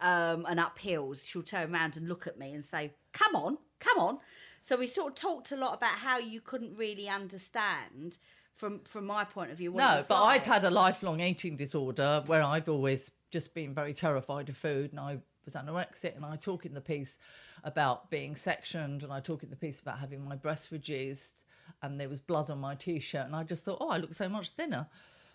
Um, 0.00 0.46
and 0.48 0.60
up 0.60 0.78
hills, 0.78 1.24
she'll 1.26 1.42
turn 1.42 1.74
around 1.74 1.96
and 1.96 2.08
look 2.08 2.28
at 2.28 2.38
me 2.38 2.52
and 2.52 2.64
say, 2.64 2.92
"Come 3.12 3.34
on, 3.34 3.58
come 3.80 3.98
on." 3.98 4.18
So 4.62 4.76
we 4.76 4.86
sort 4.86 5.08
of 5.08 5.14
talked 5.16 5.50
a 5.50 5.56
lot 5.56 5.74
about 5.74 5.92
how 5.92 6.18
you 6.18 6.40
couldn't 6.40 6.76
really 6.76 7.08
understand 7.08 8.18
from 8.52 8.80
from 8.84 9.06
my 9.06 9.24
point 9.24 9.50
of 9.50 9.58
view. 9.58 9.72
What 9.72 9.80
No, 9.80 10.04
but 10.08 10.22
like. 10.22 10.40
I've 10.42 10.46
had 10.46 10.64
a 10.64 10.70
lifelong 10.70 11.20
eating 11.20 11.56
disorder 11.56 12.22
where 12.26 12.42
I've 12.42 12.68
always 12.68 13.10
just 13.30 13.54
been 13.54 13.74
very 13.74 13.92
terrified 13.94 14.48
of 14.48 14.56
food, 14.56 14.92
and 14.92 15.00
I 15.00 15.18
was 15.48 15.62
anorexic. 15.62 16.16
And 16.16 16.24
I 16.24 16.36
talk 16.36 16.66
in 16.66 16.74
the 16.74 16.80
piece 16.80 17.18
about 17.64 18.10
being 18.10 18.36
sectioned, 18.36 19.02
and 19.02 19.12
I 19.12 19.20
talk 19.20 19.42
in 19.42 19.50
the 19.50 19.56
piece 19.56 19.80
about 19.80 19.98
having 19.98 20.24
my 20.24 20.36
breasts 20.36 20.70
reduced, 20.72 21.42
and 21.82 22.00
there 22.00 22.08
was 22.08 22.20
blood 22.20 22.50
on 22.50 22.58
my 22.58 22.74
t-shirt, 22.74 23.26
and 23.26 23.34
I 23.34 23.42
just 23.44 23.64
thought, 23.64 23.78
oh, 23.80 23.90
I 23.90 23.98
look 23.98 24.14
so 24.14 24.28
much 24.28 24.50
thinner. 24.50 24.86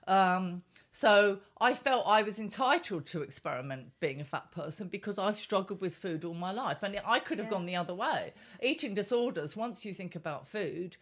Um, 0.08 0.64
so 0.92 1.40
I 1.62 1.74
felt 1.74 2.06
I 2.08 2.24
was 2.24 2.38
entitled 2.38 3.06
to 3.08 3.22
experiment 3.22 3.92
being 4.00 4.20
a 4.20 4.26
fat 4.26 4.52
person 4.52 4.90
because 4.90 5.18
I've 5.18 5.38
struggled 5.38 5.80
with 5.82 5.96
food 5.96 6.26
all 6.26 6.34
my 6.34 6.52
life, 6.52 6.84
and 6.84 7.00
I 7.06 7.20
could 7.20 7.40
have 7.40 7.48
Yeah. 7.48 7.52
gone 7.52 7.66
the 7.66 7.76
other 7.76 7.96
way. 7.96 8.34
Eating 8.62 8.94
disorders. 8.94 9.56
Once 9.56 9.86
you 9.86 9.94
think 9.94 10.16
about 10.16 10.48
food, 10.48 10.98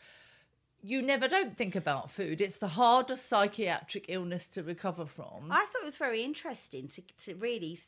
you 0.83 1.01
never 1.01 1.27
don't 1.27 1.57
think 1.57 1.75
about 1.75 2.09
food. 2.11 2.41
It's 2.41 2.57
the 2.57 2.69
hardest 2.69 3.27
psychiatric 3.27 4.05
illness 4.07 4.47
to 4.47 4.63
recover 4.63 5.05
from. 5.05 5.51
I 5.51 5.65
thought 5.65 5.83
it 5.83 5.85
was 5.85 5.97
very 5.97 6.23
interesting 6.23 6.87
to 6.89 7.01
to 7.25 7.35
really. 7.35 7.79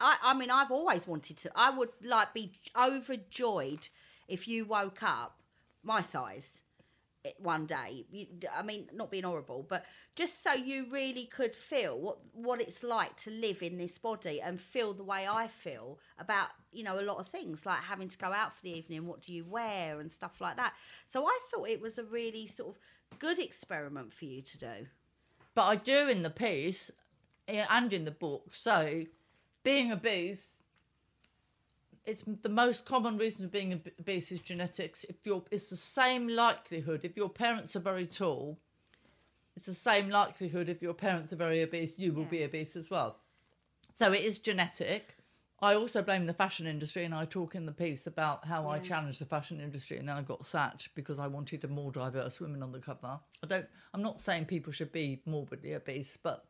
I 0.00 0.16
I 0.22 0.34
mean, 0.34 0.50
I've 0.50 0.70
always 0.70 1.06
wanted 1.06 1.36
to. 1.38 1.50
I 1.54 1.70
would 1.70 1.90
like 2.04 2.34
be 2.34 2.52
overjoyed 2.76 3.88
if 4.28 4.48
you 4.48 4.64
woke 4.64 5.02
up 5.02 5.40
my 5.82 6.00
size 6.00 6.62
one 7.38 7.66
day. 7.66 8.06
You, 8.10 8.26
I 8.56 8.62
mean, 8.62 8.88
not 8.94 9.10
being 9.10 9.24
horrible, 9.24 9.66
but 9.68 9.84
just 10.16 10.42
so 10.42 10.54
you 10.54 10.86
really 10.90 11.26
could 11.26 11.54
feel 11.54 11.98
what 11.98 12.18
what 12.32 12.60
it's 12.60 12.82
like 12.82 13.16
to 13.24 13.30
live 13.30 13.62
in 13.62 13.78
this 13.78 13.98
body 13.98 14.40
and 14.40 14.58
feel 14.60 14.94
the 14.94 15.04
way 15.04 15.26
I 15.28 15.48
feel 15.48 15.98
about 16.18 16.48
you 16.72 16.82
know 16.84 16.98
a 16.98 17.02
lot 17.02 17.18
of 17.18 17.28
things 17.28 17.66
like 17.66 17.80
having 17.80 18.08
to 18.08 18.18
go 18.18 18.32
out 18.32 18.54
for 18.54 18.62
the 18.62 18.70
evening. 18.70 19.06
What 19.06 19.20
do 19.22 19.32
you 19.32 19.44
wear 19.44 20.00
and 20.00 20.10
stuff 20.10 20.40
like 20.40 20.56
that. 20.56 20.72
So 21.06 21.26
I 21.26 21.38
thought 21.50 21.68
it 21.68 21.80
was 21.80 21.98
a 21.98 22.04
really 22.04 22.46
sort 22.46 22.76
of 22.76 23.18
good 23.18 23.38
experiment 23.38 24.12
for 24.12 24.24
you 24.24 24.40
to 24.40 24.58
do. 24.58 24.86
but 25.54 25.64
I 25.66 25.76
do 25.76 26.08
in 26.08 26.22
the 26.22 26.30
piece 26.30 26.90
eh, 27.48 27.66
and 27.68 27.92
in 27.92 28.04
the 28.04 28.12
book 28.12 28.54
say 28.54 29.06
being 29.62 29.92
obese. 29.92 30.56
It's 32.04 32.24
the 32.42 32.48
most 32.48 32.86
common 32.86 33.18
reason 33.18 33.44
of 33.44 33.52
being 33.52 33.80
obese 34.00 34.32
is 34.32 34.40
genetics. 34.40 35.04
If 35.04 35.16
you're, 35.24 35.42
it's 35.50 35.70
the 35.70 35.76
same 35.76 36.28
likelihood 36.28 37.04
if 37.04 37.16
your 37.16 37.28
parents 37.28 37.76
are 37.76 37.80
very 37.80 38.06
tall. 38.06 38.58
It's 39.56 39.66
the 39.66 39.74
same 39.74 40.08
likelihood 40.08 40.68
if 40.68 40.80
your 40.80 40.94
parents 40.94 41.32
are 41.32 41.36
very 41.36 41.62
obese, 41.62 41.98
you 41.98 42.12
will 42.12 42.24
be 42.24 42.44
obese 42.44 42.76
as 42.76 42.88
well. 42.88 43.16
So 43.98 44.12
it 44.12 44.22
is 44.22 44.38
genetic. 44.38 45.16
I 45.62 45.74
also 45.74 46.00
blame 46.00 46.24
the 46.24 46.32
fashion 46.32 46.66
industry, 46.66 47.04
and 47.04 47.14
I 47.14 47.26
talk 47.26 47.54
in 47.54 47.66
the 47.66 47.72
piece 47.72 48.06
about 48.06 48.46
how 48.46 48.66
I 48.66 48.78
challenged 48.78 49.20
the 49.20 49.26
fashion 49.26 49.60
industry, 49.60 49.98
and 49.98 50.08
then 50.08 50.16
I 50.16 50.22
got 50.22 50.46
sacked 50.46 50.88
because 50.94 51.18
I 51.18 51.26
wanted 51.26 51.64
a 51.64 51.68
more 51.68 51.92
diverse 51.92 52.40
women 52.40 52.62
on 52.62 52.72
the 52.72 52.78
cover. 52.78 53.20
I 53.42 53.46
don't. 53.46 53.66
I'm 53.92 54.00
not 54.00 54.22
saying 54.22 54.46
people 54.46 54.72
should 54.72 54.90
be 54.90 55.20
morbidly 55.26 55.74
obese, 55.74 56.16
but 56.16 56.46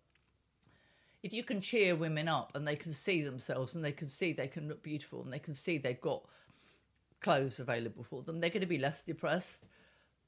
if 1.23 1.35
you 1.35 1.43
can 1.43 1.61
cheer 1.61 1.95
women 1.95 2.29
up 2.29 2.53
and 2.55 2.67
they 2.67 2.77
can 2.77 2.93
see 2.93 3.23
themselves 3.23 3.75
and 3.75 3.85
they 3.85 3.93
can 3.93 4.09
see 4.09 4.33
they 4.33 4.49
can 4.49 4.69
look 4.69 4.83
beautiful 4.83 5.23
and 5.23 5.33
they 5.33 5.39
can 5.39 5.55
see 5.55 5.79
they've 5.79 6.01
got 6.01 6.25
clothes 7.21 7.61
available 7.61 8.03
for 8.03 8.23
them, 8.23 8.41
they're 8.41 8.51
going 8.51 8.63
to 8.63 8.67
be 8.67 8.79
less 8.79 9.03
depressed. 9.03 9.65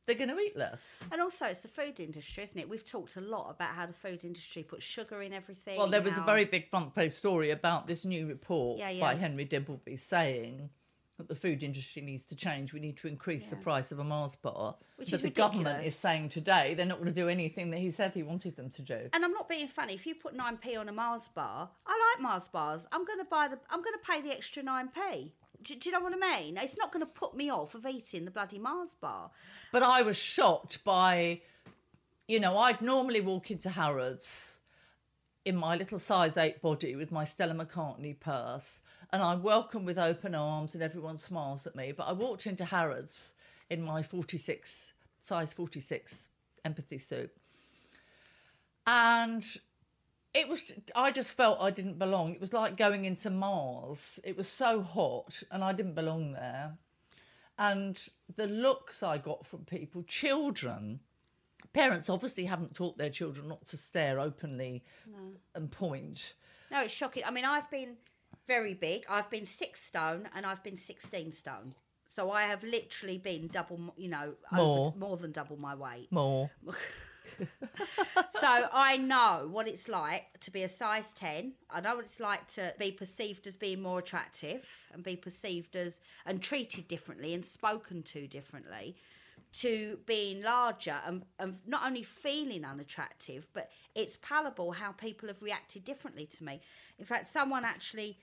They're 0.06 0.16
going 0.16 0.30
to 0.30 0.38
eat 0.38 0.56
less. 0.56 0.80
And 1.12 1.20
also, 1.20 1.46
it's 1.46 1.62
the 1.62 1.68
food 1.68 2.00
industry, 2.00 2.42
isn't 2.42 2.58
it? 2.58 2.68
We've 2.68 2.84
talked 2.84 3.16
a 3.16 3.20
lot 3.20 3.50
about 3.50 3.70
how 3.70 3.86
the 3.86 3.92
food 3.92 4.24
industry 4.24 4.64
puts 4.64 4.84
sugar 4.84 5.22
in 5.22 5.32
everything. 5.32 5.78
Well, 5.78 5.88
there 5.88 6.02
was 6.02 6.18
a 6.18 6.22
very 6.22 6.44
big 6.44 6.68
front 6.68 6.92
page 6.92 7.12
story 7.12 7.50
about 7.50 7.86
this 7.86 8.04
new 8.04 8.26
report 8.26 8.80
Yeah, 8.80 8.98
by. 8.98 9.14
Henry 9.14 9.46
Dimbleby 9.46 9.98
saying 10.00 10.70
that 11.22 11.28
the 11.28 11.40
food 11.40 11.62
industry 11.62 12.02
needs 12.02 12.24
to 12.26 12.36
change. 12.36 12.72
We 12.72 12.80
need 12.80 12.96
to 12.98 13.08
increase 13.08 13.48
the 13.48 13.56
price 13.56 13.92
of 13.92 13.98
a 14.00 14.04
Mars 14.04 14.36
bar. 14.36 14.76
Which 14.96 15.10
but 15.10 15.16
is 15.16 15.22
the 15.22 15.30
government 15.30 15.86
is 15.86 15.94
saying 15.96 16.28
today 16.28 16.74
they're 16.74 16.86
not 16.86 16.98
going 16.98 17.12
to 17.12 17.14
do 17.14 17.28
anything 17.28 17.70
that 17.70 17.78
he 17.78 17.90
said 17.90 18.12
he 18.12 18.22
wanted 18.22 18.56
them 18.56 18.70
to 18.70 18.82
do. 18.82 19.08
And 19.12 19.24
I'm 19.24 19.32
not 19.32 19.48
being 19.48 19.68
funny. 19.68 19.94
If 19.94 20.06
you 20.06 20.14
put 20.14 20.34
nine 20.34 20.56
p 20.56 20.76
on 20.76 20.88
a 20.88 20.92
Mars 20.92 21.28
bar, 21.34 21.70
I 21.86 22.12
like 22.14 22.22
Mars 22.22 22.48
bars. 22.48 22.86
I'm 22.92 23.04
going 23.04 23.20
to 23.20 23.24
buy 23.24 23.48
the. 23.48 23.58
I'm 23.70 23.82
going 23.82 23.94
to 23.94 24.10
pay 24.10 24.20
the 24.20 24.34
extra 24.34 24.62
nine 24.62 24.88
p. 24.88 25.32
Do, 25.62 25.76
do 25.76 25.88
you 25.88 25.92
know 25.92 26.00
what 26.00 26.12
I 26.12 26.40
mean? 26.40 26.56
It's 26.56 26.76
not 26.76 26.92
going 26.92 27.06
to 27.06 27.12
put 27.12 27.36
me 27.36 27.50
off 27.50 27.74
of 27.74 27.86
eating 27.86 28.24
the 28.24 28.32
bloody 28.32 28.58
Mars 28.58 28.96
bar. 29.00 29.30
But 29.70 29.84
I 29.84 30.02
was 30.02 30.16
shocked 30.16 30.82
by, 30.84 31.40
you 32.26 32.40
know, 32.40 32.58
I'd 32.58 32.82
normally 32.82 33.20
walk 33.20 33.50
into 33.52 33.68
Harrods 33.68 34.58
in 35.44 35.56
my 35.56 35.76
little 35.76 35.98
size 35.98 36.36
eight 36.36 36.62
body 36.62 36.96
with 36.96 37.10
my 37.10 37.24
Stella 37.24 37.54
McCartney 37.54 38.18
purse, 38.18 38.80
and 39.12 39.22
I'm 39.22 39.42
welcomed 39.42 39.86
with 39.86 39.98
open 39.98 40.34
arms 40.34 40.74
and 40.74 40.82
everyone 40.82 41.18
smiles 41.18 41.66
at 41.66 41.76
me. 41.76 41.92
But 41.92 42.04
I 42.04 42.12
walked 42.12 42.46
into 42.46 42.64
Harrods 42.64 43.34
in 43.70 43.82
my 43.82 44.02
46, 44.02 44.92
size 45.18 45.52
46 45.52 46.28
empathy 46.64 46.98
suit. 46.98 47.30
And 48.86 49.44
it 50.34 50.48
was 50.48 50.64
i 50.94 51.12
just 51.12 51.32
felt 51.32 51.60
i 51.60 51.70
didn't 51.70 51.98
belong 51.98 52.32
it 52.32 52.40
was 52.40 52.54
like 52.54 52.74
going 52.78 53.04
into 53.04 53.28
mars 53.28 54.18
it 54.24 54.34
was 54.34 54.48
so 54.48 54.80
hot 54.80 55.42
and 55.50 55.62
i 55.62 55.74
didn't 55.74 55.94
belong 55.94 56.32
there 56.32 56.72
and 57.58 58.08
the 58.36 58.46
looks 58.46 59.02
i 59.02 59.18
got 59.18 59.44
from 59.44 59.62
people 59.66 60.02
children 60.04 60.98
parents 61.74 62.08
obviously 62.08 62.46
haven't 62.46 62.74
taught 62.74 62.96
their 62.96 63.10
children 63.10 63.46
not 63.46 63.62
to 63.66 63.76
stare 63.76 64.18
openly 64.18 64.82
and 65.54 65.70
point 65.70 66.32
No, 66.72 66.80
it's 66.80 66.94
shocking. 66.94 67.22
I 67.26 67.30
mean, 67.30 67.44
I've 67.44 67.70
been 67.70 67.96
very 68.46 68.74
big. 68.74 69.04
I've 69.08 69.30
been 69.30 69.46
six 69.46 69.82
stone 69.82 70.28
and 70.34 70.44
I've 70.46 70.62
been 70.62 70.76
16 70.76 71.32
stone. 71.32 71.74
So 72.06 72.30
I 72.30 72.42
have 72.42 72.62
literally 72.62 73.16
been 73.16 73.48
double, 73.48 73.94
you 73.96 74.08
know, 74.08 74.34
More. 74.52 74.86
Over, 74.86 74.98
more 74.98 75.16
than 75.16 75.32
double 75.32 75.56
my 75.56 75.74
weight. 75.74 76.08
more 76.12 76.50
so 77.38 78.68
I 78.72 78.98
know 78.98 79.48
what 79.50 79.68
it's 79.68 79.88
like 79.88 80.38
to 80.40 80.50
be 80.50 80.62
a 80.62 80.68
size 80.68 81.12
10. 81.14 81.52
I 81.70 81.80
know 81.80 81.96
what 81.96 82.04
it's 82.04 82.20
like 82.20 82.46
to 82.48 82.74
be 82.78 82.92
perceived 82.92 83.46
as 83.46 83.56
being 83.56 83.80
more 83.80 84.00
attractive 84.00 84.88
and 84.92 85.02
be 85.02 85.16
perceived 85.16 85.76
as 85.76 86.00
and 86.26 86.42
treated 86.42 86.88
differently 86.88 87.34
and 87.34 87.44
spoken 87.44 88.02
to 88.04 88.26
differently 88.26 88.96
to 89.52 89.98
being 90.06 90.42
larger 90.42 90.96
and, 91.06 91.24
and 91.38 91.58
not 91.66 91.82
only 91.84 92.02
feeling 92.02 92.64
unattractive, 92.64 93.46
but 93.52 93.70
it's 93.94 94.16
palatable 94.16 94.72
how 94.72 94.92
people 94.92 95.28
have 95.28 95.42
reacted 95.42 95.84
differently 95.84 96.26
to 96.26 96.44
me. 96.44 96.60
In 96.98 97.04
fact, 97.04 97.30
someone 97.30 97.64
actually 97.64 98.18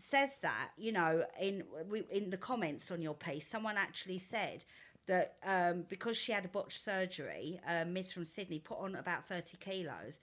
says 0.00 0.38
that 0.42 0.70
you 0.76 0.92
know 0.92 1.24
in 1.40 1.64
in 2.10 2.30
the 2.30 2.36
comments 2.36 2.90
on 2.90 3.02
your 3.02 3.14
piece 3.14 3.46
someone 3.46 3.76
actually 3.76 4.18
said 4.18 4.64
that 5.06 5.36
um, 5.44 5.84
because 5.88 6.16
she 6.16 6.32
had 6.32 6.44
a 6.44 6.48
botched 6.48 6.82
surgery 6.82 7.60
um, 7.66 7.92
miss 7.92 8.12
from 8.12 8.26
sydney 8.26 8.58
put 8.58 8.78
on 8.78 8.94
about 8.94 9.26
30 9.28 9.56
kilos 9.58 10.20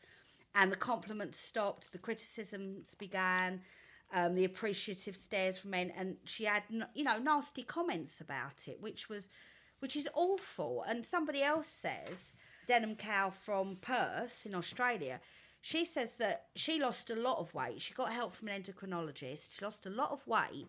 and 0.56 0.72
the 0.72 0.78
compliments 0.78 1.40
stopped 1.40 1.92
the 1.92 1.98
criticisms 1.98 2.96
began 2.96 3.62
um, 4.14 4.36
the 4.36 4.46
appreciative 4.46 5.18
stares 5.18 5.58
from 5.58 5.72
men 5.72 5.92
and 5.98 6.16
she 6.26 6.46
had 6.46 6.64
you 6.94 7.04
know 7.04 7.18
nasty 7.20 7.64
comments 7.64 8.22
about 8.22 8.68
it 8.68 8.82
which 8.82 9.10
was 9.10 9.30
which 9.80 9.96
is 9.96 10.10
awful. 10.16 10.84
And 10.88 11.06
somebody 11.06 11.44
else 11.44 11.68
says 11.68 12.34
denim 12.68 12.96
cow 12.96 13.30
from 13.30 13.78
perth 13.80 14.46
in 14.46 14.54
australia 14.54 15.22
she 15.62 15.86
says 15.86 16.16
that 16.16 16.46
she 16.56 16.80
lost 16.80 17.10
a 17.10 17.16
lot 17.16 17.40
of 17.40 17.54
weight. 17.54 17.82
She 17.82 17.94
got 17.94 18.14
help 18.14 18.34
from 18.34 18.48
an 18.48 18.62
endocrinologist. 18.62 19.54
She 19.54 19.66
lost 19.66 19.86
a 19.86 19.90
lot 19.90 20.12
of 20.12 20.26
weight. 20.28 20.68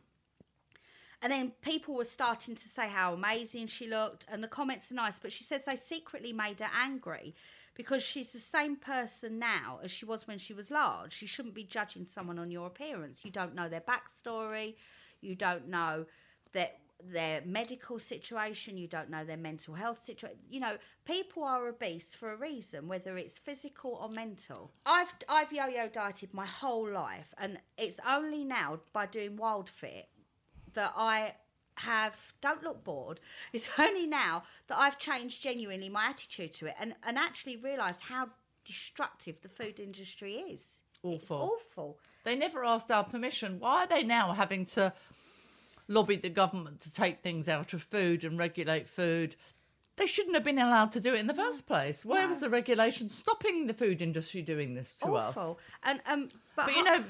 And 1.21 1.33
then 1.33 1.53
people 1.63 1.95
were 1.95 2.05
starting 2.05 2.55
to 2.55 2.69
say 2.69 2.89
how 2.89 3.13
amazing 3.13 3.67
she 3.67 3.89
looked, 3.89 4.27
and 4.31 4.43
the 4.43 4.49
comments 4.49 4.93
are 4.93 4.95
nice, 4.95 5.19
but 5.19 5.33
she 5.33 5.43
says 5.43 5.65
they 5.65 5.75
secretly 5.75 6.33
made 6.33 6.61
her 6.61 6.71
angry 6.73 7.35
because 7.75 8.05
she's 8.05 8.29
the 8.29 8.39
same 8.39 8.77
person 8.77 9.39
now 9.39 9.81
as 9.83 9.91
she 9.91 10.05
was 10.05 10.29
when 10.29 10.39
she 10.39 10.55
was 10.55 10.71
large. 10.71 11.21
You 11.21 11.27
shouldn't 11.27 11.55
be 11.55 11.65
judging 11.65 12.07
someone 12.07 12.39
on 12.39 12.53
your 12.53 12.67
appearance. 12.67 13.25
You 13.25 13.33
don't 13.33 13.55
know 13.55 13.69
their 13.69 13.81
backstory, 13.81 14.77
you 15.21 15.35
don't 15.35 15.69
know 15.69 16.07
that 16.53 16.79
their 17.05 17.43
medical 17.45 17.99
situation, 17.99 18.77
you 18.77 18.89
don't 18.89 19.11
know 19.11 19.25
their 19.25 19.37
mental 19.37 19.75
health 19.75 20.05
situation. 20.05 20.39
You 20.51 20.61
know, 20.61 20.77
people 21.05 21.45
are 21.45 21.69
obese 21.69 22.15
for 22.15 22.33
a 22.33 22.37
reason, 22.37 22.89
whether 22.89 23.17
it's 23.17 23.39
physical 23.39 23.93
or 23.93 24.09
mental. 24.09 24.73
I've 24.85 25.15
I've 25.29 25.53
yo-yo 25.53 25.89
dieted 25.89 26.35
my 26.35 26.47
whole 26.47 26.89
life, 26.91 27.35
and 27.39 27.59
it's 27.77 28.01
only 28.07 28.45
now 28.45 28.81
by 28.93 29.07
doing 29.07 29.37
Wild 29.37 29.69
Fit 29.69 30.09
that 30.75 30.93
I 30.97 31.35
have 31.79 32.33
don't 32.41 32.63
look 32.65 32.83
bored. 32.83 33.21
It's 33.53 33.69
only 33.79 34.07
now 34.07 34.43
that 34.67 34.79
I've 34.79 34.99
changed 34.99 35.43
genuinely 35.43 35.89
my 35.89 36.07
attitude 36.07 36.53
to 36.55 36.67
it, 36.67 36.75
and 36.81 36.95
and 37.07 37.17
actually 37.17 37.57
realised 37.57 38.01
how 38.03 38.31
destructive 38.65 39.41
the 39.41 39.49
food 39.49 39.79
industry 39.81 40.35
is. 40.35 40.83
It's 41.05 41.31
Awful. 41.31 41.53
awful. 41.55 41.99
They 42.25 42.35
never 42.35 42.65
asked 42.65 42.91
our 42.91 43.05
permission. 43.05 43.61
Why 43.61 43.85
are 43.85 43.87
they 43.87 44.03
now 44.03 44.33
having 44.33 44.67
to 44.67 44.93
lobby 45.89 46.17
the 46.17 46.29
government 46.29 46.81
to 46.81 46.93
take 46.93 47.21
things 47.23 47.49
out 47.49 47.73
of 47.73 47.83
food 47.83 48.25
and 48.25 48.39
regulate 48.39 48.89
food? 48.89 49.37
They 49.97 50.07
shouldn't 50.07 50.35
have 50.37 50.45
been 50.45 50.59
allowed 50.59 50.93
to 50.93 51.01
do 51.01 51.15
it 51.15 51.19
in 51.19 51.27
the 51.27 51.35
first 51.35 51.67
place. 51.67 52.05
Where 52.05 52.29
was 52.29 52.39
the 52.39 52.49
regulation 52.51 53.11
stopping 53.11 53.67
the 53.67 53.75
food 53.75 54.01
industry 54.01 54.43
doing 54.43 54.75
this 54.75 54.95
to 54.97 55.17
us? 55.17 55.37
awful. 55.37 55.59
And 55.83 56.01
um, 56.07 56.29
but, 56.55 56.67
But 56.67 56.77
you 56.77 56.85
know, 56.85 57.05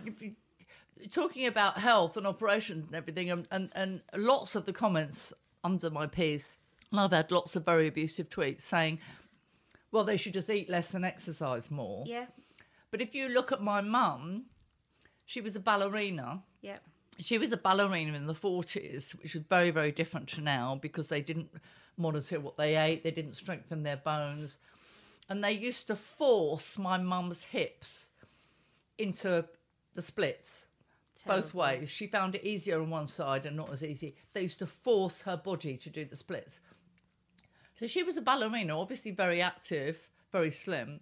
talking 1.13 1.47
about 1.47 1.75
health 1.79 2.17
and 2.17 2.27
operations 2.27 2.87
and 2.87 2.95
everything, 2.95 3.31
and, 3.31 3.47
and, 3.51 3.71
and 3.75 4.03
lots 4.17 4.55
of 4.55 4.65
the 4.65 4.73
comments 4.73 5.33
under 5.65 5.91
my 5.91 6.07
piece, 6.07 6.57
and 6.91 6.99
I've 7.01 7.13
had 7.13 7.31
lots 7.31 7.55
of 7.57 7.65
very 7.67 7.89
abusive 7.89 8.31
tweets 8.31 8.63
saying, 8.63 8.99
well, 9.93 10.05
they 10.05 10.17
should 10.17 10.33
just 10.33 10.49
eat 10.49 10.71
less 10.71 10.95
and 10.95 11.05
exercise 11.05 11.71
more. 11.71 12.05
yeah, 12.07 12.27
But 12.91 13.03
if 13.03 13.15
you 13.15 13.29
look 13.29 13.53
at 13.53 13.61
my 13.63 13.81
mum, 13.83 14.47
she 15.27 15.43
was 15.43 15.57
a 15.57 15.61
ballerina. 15.61 16.43
yeah, 16.63 16.79
She 17.19 17.39
was 17.39 17.53
a 17.53 17.57
ballerina 17.57 18.17
in 18.17 18.27
the 18.27 18.35
40s, 18.35 19.21
which 19.23 19.35
was 19.35 19.43
very, 19.45 19.71
very 19.71 19.91
different 19.91 20.29
to 20.31 20.41
now 20.41 20.79
because 20.81 21.09
they 21.09 21.21
didn't 21.21 21.51
monitor 21.97 22.39
what 22.39 22.57
they 22.57 22.77
ate, 22.77 23.03
they 23.03 23.11
didn't 23.11 23.35
strengthen 23.35 23.83
their 23.83 23.97
bones. 23.97 24.59
And 25.29 25.43
they 25.43 25.53
used 25.53 25.89
to 25.89 25.97
force 25.97 26.79
my 26.79 26.97
mum's 26.97 27.43
hips 27.43 28.07
into 28.99 29.45
the 29.95 30.03
splits 30.03 30.65
both 31.27 31.55
ways. 31.55 31.89
She 31.89 32.07
found 32.07 32.35
it 32.35 32.45
easier 32.45 32.81
on 32.81 32.91
one 32.91 33.07
side 33.07 33.47
and 33.47 33.57
not 33.57 33.73
as 33.73 33.83
easy. 33.83 34.15
They 34.33 34.43
used 34.43 34.59
to 34.61 34.67
force 34.67 35.21
her 35.23 35.37
body 35.37 35.77
to 35.79 35.91
do 35.91 36.05
the 36.05 36.17
splits. 36.17 36.61
So 37.79 37.87
she 37.87 38.03
was 38.03 38.17
a 38.17 38.23
ballerina, 38.23 38.79
obviously 38.79 39.11
very 39.11 39.41
active, 39.41 40.09
very 40.33 40.51
slim. 40.51 41.01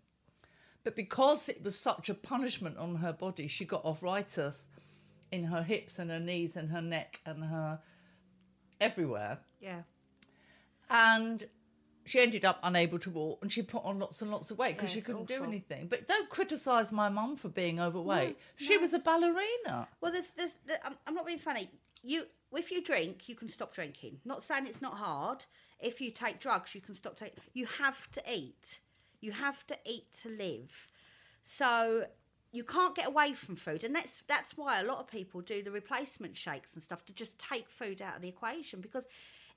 But 0.85 0.97
because 0.97 1.49
it 1.49 1.63
was 1.63 1.79
such 1.79 2.09
a 2.09 2.15
punishment 2.15 2.79
on 2.79 2.97
her 2.97 3.13
body, 3.13 3.49
she 3.49 3.65
got 3.65 3.85
arthritis 3.85 4.67
in 5.37 5.45
her 5.45 5.63
hips 5.63 5.99
and 5.99 6.11
her 6.11 6.19
knees 6.19 6.57
and 6.57 6.71
her 6.71 6.83
neck 6.83 7.21
and 7.27 7.45
her 7.45 7.79
everywhere. 8.81 9.39
yeah. 9.61 9.83
And 10.89 11.45
she 12.05 12.21
ended 12.21 12.45
up 12.45 12.61
unable 12.63 12.99
to 13.01 13.11
walk 13.11 13.41
and 13.43 13.51
she 13.53 13.63
put 13.63 13.85
on 13.85 13.99
lots 13.99 14.23
and 14.23 14.31
lots 14.31 14.53
of 14.53 14.59
weight 14.59 14.77
because 14.77 14.91
Yeah, 14.91 14.95
she 14.95 15.01
couldn't 15.01 15.27
do 15.27 15.43
anything. 15.43 15.89
But 15.89 16.07
don't 16.07 16.29
criticise 16.31 16.93
my 16.93 17.09
mum 17.09 17.35
for 17.37 17.49
being 17.49 17.81
overweight. 17.81 18.39
she 18.55 18.77
no. 18.77 18.83
was 18.83 18.93
a 18.93 19.01
ballerina. 19.01 19.89
Well, 20.01 20.13
there's, 20.13 20.33
there's, 20.35 20.61
there, 20.67 20.79
I'm, 20.85 20.95
I'm 21.07 21.15
not 21.15 21.27
being 21.27 21.41
funny. 21.41 21.69
You, 22.05 22.25
if 22.53 22.71
you 22.71 22.81
drink, 22.85 23.29
you 23.29 23.35
can 23.35 23.49
stop 23.49 23.75
drinking. 23.75 24.21
Not 24.25 24.45
saying 24.45 24.67
it's 24.69 24.81
not 24.81 24.95
hard. 24.95 25.45
If 25.81 26.01
you 26.01 26.13
take 26.13 26.39
drugs, 26.39 26.75
you 26.77 26.81
can 26.81 26.95
stop 26.95 27.17
taking. 27.17 27.39
You 27.53 27.67
have 27.67 28.09
to 28.13 28.23
eat. 28.33 28.81
You 29.21 29.33
have 29.33 29.67
to 29.67 29.77
eat 29.85 30.13
to 30.23 30.29
live. 30.29 30.89
So 31.43 32.05
you 32.57 32.65
can't 32.65 32.95
get 32.95 33.07
away 33.07 33.35
from 33.35 33.55
food, 33.55 33.85
and 33.85 33.95
that's 33.95 34.23
that's 34.27 34.57
why 34.57 34.81
a 34.81 34.85
lot 34.85 34.99
of 34.99 35.07
people 35.09 35.41
do 35.41 35.63
the 35.63 35.71
replacement 35.71 36.37
shakes 36.37 36.75
and 36.75 36.83
stuff 36.83 37.05
to 37.05 37.15
just 37.15 37.39
take 37.39 37.69
food 37.69 38.01
out 38.01 38.17
of 38.17 38.23
the 38.23 38.29
equation. 38.29 38.81
Because 38.81 39.07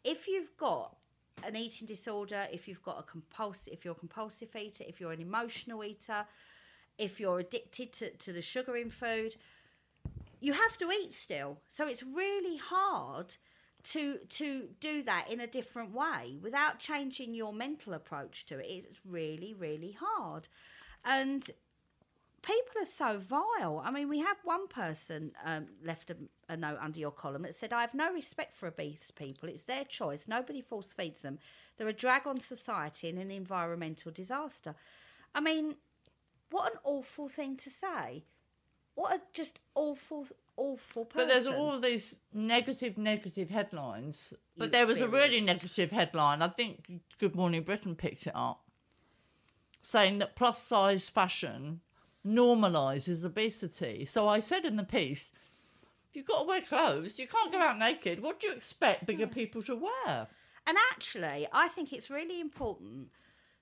if 0.04 0.28
you've 0.28 0.56
got 0.58 0.98
an 1.44 1.56
eating 1.56 1.88
disorder, 1.88 2.48
if 2.52 2.68
you've 2.68 2.84
got 2.84 3.00
a 3.00 3.04
compulsive, 3.04 3.74
if 3.74 3.86
you're 3.86 3.94
a 3.94 3.98
compulsive 3.98 4.54
eater, 4.56 4.84
if 4.88 5.00
you're 5.00 5.14
an 5.14 5.22
emotional 5.22 5.84
eater, 5.84 6.26
if 6.98 7.20
you're 7.20 7.40
addicted 7.40 7.94
to, 7.94 8.10
to 8.12 8.34
the 8.34 8.42
sugar 8.42 8.76
in 8.76 8.90
food, 8.90 9.38
you 10.42 10.52
have 10.52 10.78
to 10.78 10.92
eat 10.92 11.14
still. 11.14 11.62
So 11.68 11.88
it's 11.88 12.04
really 12.04 12.58
hard 12.58 13.38
to 13.82 14.18
to 14.18 14.68
do 14.82 15.04
that 15.04 15.32
in 15.32 15.40
a 15.40 15.48
different 15.48 15.94
way 15.94 16.38
without 16.42 16.80
changing 16.80 17.34
your 17.34 17.54
mental 17.54 17.94
approach 17.94 18.46
to 18.48 18.60
it. 18.60 18.68
It's 18.68 19.00
really 19.06 19.54
really 19.54 19.96
hard, 19.98 20.50
and 21.06 21.50
people 22.42 22.82
are 22.82 22.86
so 22.86 23.20
vile. 23.20 23.82
I 23.84 23.92
mean, 23.92 24.10
we 24.10 24.20
have 24.20 24.38
one 24.44 24.68
person 24.68 25.32
um, 25.44 25.68
left 25.84 26.10
a, 26.10 26.18
a 26.48 26.58
note 26.58 26.78
under 26.82 27.00
your 27.00 27.12
column 27.12 27.44
that 27.44 27.56
said, 27.56 27.74
"I 27.74 27.82
have 27.82 27.94
no 27.94 28.12
respect 28.12 28.54
for 28.54 28.68
obese 28.68 29.12
people. 29.12 29.50
It's 29.50 29.64
their 29.64 29.84
choice. 29.84 30.28
Nobody 30.28 30.62
force 30.62 30.94
feeds 30.94 31.22
them. 31.22 31.40
They're 31.78 31.88
a 31.88 31.94
drag 31.94 32.28
on 32.28 32.40
society 32.40 33.10
and 33.10 33.20
an 33.20 33.32
environmental 33.32 34.12
disaster." 34.12 34.76
I 35.34 35.42
mean, 35.42 35.76
what 36.50 36.72
an 36.72 36.80
awful 36.84 37.28
thing 37.30 37.56
to 37.58 37.70
say. 37.70 38.24
What 38.96 39.16
a 39.16 39.22
just 39.34 39.62
awful, 39.76 40.28
awful 40.58 41.06
person. 41.06 41.28
But 41.28 41.34
there's 41.34 41.48
all 41.48 41.80
these 41.80 42.18
negative, 42.34 42.98
negative 42.98 43.50
headlines. 43.50 44.34
But 44.58 44.66
You 44.66 44.72
there 44.72 44.88
was 44.88 45.00
a 45.00 45.08
really 45.08 45.42
negative 45.42 45.92
headline. 45.92 46.42
I 46.42 46.50
think 46.50 47.02
Good 47.18 47.36
Morning 47.36 47.64
Britain 47.64 47.96
picked 47.96 48.28
it 48.28 48.34
up, 48.36 48.62
saying 49.82 50.18
that 50.18 50.36
plus 50.36 50.62
size 50.62 51.08
fashion 51.08 51.82
normalises 52.26 53.26
obesity. 53.26 54.06
So 54.06 54.28
I 54.28 54.40
said 54.40 54.66
in 54.66 54.76
the 54.76 54.84
piece, 54.84 55.32
if 56.10 56.16
you've 56.16 56.26
got 56.26 56.42
to 56.42 56.48
wear 56.48 56.62
clothes, 56.62 57.20
you 57.20 57.28
can't 57.28 57.52
go 57.52 57.60
out 57.60 57.78
naked. 57.78 58.22
What 58.22 58.40
do 58.40 58.48
you 58.48 58.54
expect 58.54 59.06
bigger 59.06 59.26
hmm. 59.26 59.34
people 59.34 59.62
to 59.64 59.76
wear? 59.76 60.28
And 60.68 60.78
actually, 60.92 61.48
I 61.52 61.68
think 61.68 61.94
it's 61.94 62.10
really 62.10 62.42
important 62.42 63.10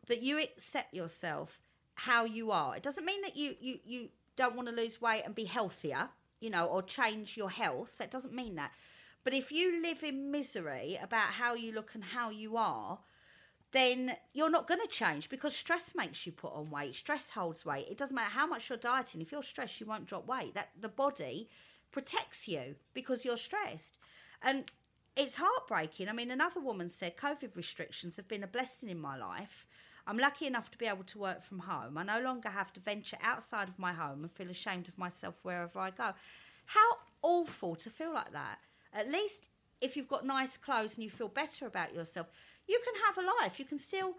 that 0.07 0.21
you 0.21 0.39
accept 0.39 0.93
yourself 0.93 1.59
how 1.95 2.25
you 2.25 2.51
are. 2.51 2.75
It 2.75 2.83
doesn't 2.83 3.05
mean 3.05 3.21
that 3.21 3.35
you 3.35 3.55
you 3.59 3.79
you 3.85 4.09
don't 4.35 4.55
want 4.55 4.67
to 4.69 4.75
lose 4.75 5.01
weight 5.01 5.23
and 5.25 5.33
be 5.33 5.45
healthier, 5.45 6.09
you 6.39 6.49
know, 6.49 6.65
or 6.65 6.81
change 6.81 7.35
your 7.35 7.49
health. 7.49 7.97
That 7.97 8.11
doesn't 8.11 8.33
mean 8.33 8.55
that. 8.55 8.71
But 9.23 9.33
if 9.33 9.51
you 9.51 9.81
live 9.81 10.03
in 10.03 10.31
misery 10.31 10.97
about 11.01 11.29
how 11.29 11.55
you 11.55 11.73
look 11.73 11.95
and 11.95 12.03
how 12.03 12.29
you 12.29 12.55
are, 12.55 12.99
then 13.71 14.13
you're 14.33 14.49
not 14.49 14.67
going 14.67 14.79
to 14.81 14.87
change 14.87 15.29
because 15.29 15.55
stress 15.55 15.93
makes 15.95 16.25
you 16.25 16.31
put 16.31 16.53
on 16.53 16.69
weight. 16.69 16.95
Stress 16.95 17.31
holds 17.31 17.65
weight. 17.65 17.87
It 17.89 17.97
doesn't 17.97 18.15
matter 18.15 18.31
how 18.31 18.47
much 18.47 18.69
you're 18.69 18.77
dieting. 18.77 19.21
If 19.21 19.31
you're 19.31 19.43
stressed, 19.43 19.79
you 19.79 19.85
won't 19.85 20.05
drop 20.05 20.27
weight. 20.27 20.53
That 20.53 20.69
the 20.79 20.89
body 20.89 21.49
protects 21.91 22.47
you 22.47 22.75
because 22.93 23.25
you're 23.25 23.37
stressed. 23.37 23.97
And 24.41 24.65
it's 25.17 25.35
heartbreaking. 25.35 26.07
I 26.07 26.13
mean, 26.13 26.31
another 26.31 26.59
woman 26.61 26.89
said 26.89 27.17
COVID 27.17 27.55
restrictions 27.55 28.15
have 28.17 28.27
been 28.27 28.43
a 28.43 28.47
blessing 28.47 28.89
in 28.89 28.99
my 28.99 29.17
life. 29.17 29.65
I'm 30.05 30.17
lucky 30.17 30.47
enough 30.47 30.71
to 30.71 30.77
be 30.77 30.85
able 30.85 31.03
to 31.03 31.19
work 31.19 31.43
from 31.43 31.59
home. 31.59 31.97
I 31.97 32.03
no 32.03 32.21
longer 32.21 32.49
have 32.49 32.71
to 32.73 32.79
venture 32.79 33.17
outside 33.21 33.67
of 33.67 33.77
my 33.77 33.91
home 33.91 34.23
and 34.23 34.31
feel 34.31 34.49
ashamed 34.49 34.87
of 34.87 34.97
myself 34.97 35.35
wherever 35.43 35.79
I 35.79 35.89
go. 35.89 36.13
How 36.67 36.97
awful 37.21 37.75
to 37.75 37.89
feel 37.89 38.13
like 38.13 38.31
that. 38.31 38.59
At 38.93 39.11
least 39.11 39.49
if 39.81 39.97
you've 39.97 40.07
got 40.07 40.25
nice 40.25 40.57
clothes 40.57 40.95
and 40.95 41.03
you 41.03 41.09
feel 41.09 41.27
better 41.27 41.65
about 41.65 41.93
yourself, 41.93 42.27
you 42.67 42.79
can 42.83 42.93
have 43.05 43.17
a 43.17 43.27
life. 43.41 43.59
You 43.59 43.65
can 43.65 43.79
still 43.79 44.15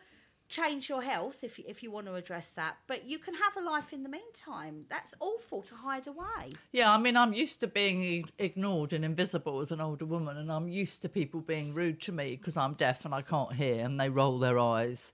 change 0.48 0.88
your 0.88 1.02
health 1.02 1.44
if 1.44 1.58
you, 1.58 1.64
if 1.68 1.82
you 1.82 1.90
want 1.90 2.06
to 2.06 2.14
address 2.14 2.50
that, 2.54 2.78
but 2.86 3.04
you 3.06 3.18
can 3.18 3.34
have 3.34 3.56
a 3.56 3.60
life 3.60 3.92
in 3.92 4.02
the 4.02 4.08
meantime. 4.08 4.84
That's 4.88 5.14
awful 5.20 5.62
to 5.62 5.74
hide 5.74 6.06
away. 6.06 6.52
Yeah, 6.72 6.92
I 6.92 6.98
mean, 6.98 7.16
I'm 7.16 7.34
used 7.34 7.60
to 7.60 7.66
being 7.66 8.24
ignored 8.38 8.92
and 8.94 9.04
invisible 9.04 9.60
as 9.60 9.70
an 9.70 9.80
older 9.80 10.06
woman, 10.06 10.38
and 10.38 10.50
I'm 10.50 10.68
used 10.68 11.02
to 11.02 11.08
people 11.08 11.40
being 11.40 11.74
rude 11.74 12.00
to 12.02 12.12
me 12.12 12.36
because 12.36 12.56
I'm 12.56 12.74
deaf 12.74 13.04
and 13.04 13.14
I 13.14 13.22
can't 13.22 13.52
hear, 13.52 13.84
and 13.84 14.00
they 14.00 14.08
roll 14.08 14.38
their 14.38 14.58
eyes. 14.58 15.12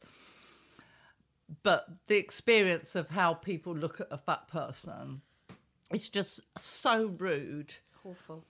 But 1.62 1.86
the 2.06 2.16
experience 2.16 2.94
of 2.94 3.10
how 3.10 3.34
people 3.34 3.74
look 3.74 4.00
at 4.00 4.08
a 4.10 4.18
fat 4.18 4.48
person 4.48 5.20
is 5.92 6.08
just 6.08 6.40
so 6.56 7.12
rude. 7.18 7.74
Awful. 8.04 8.44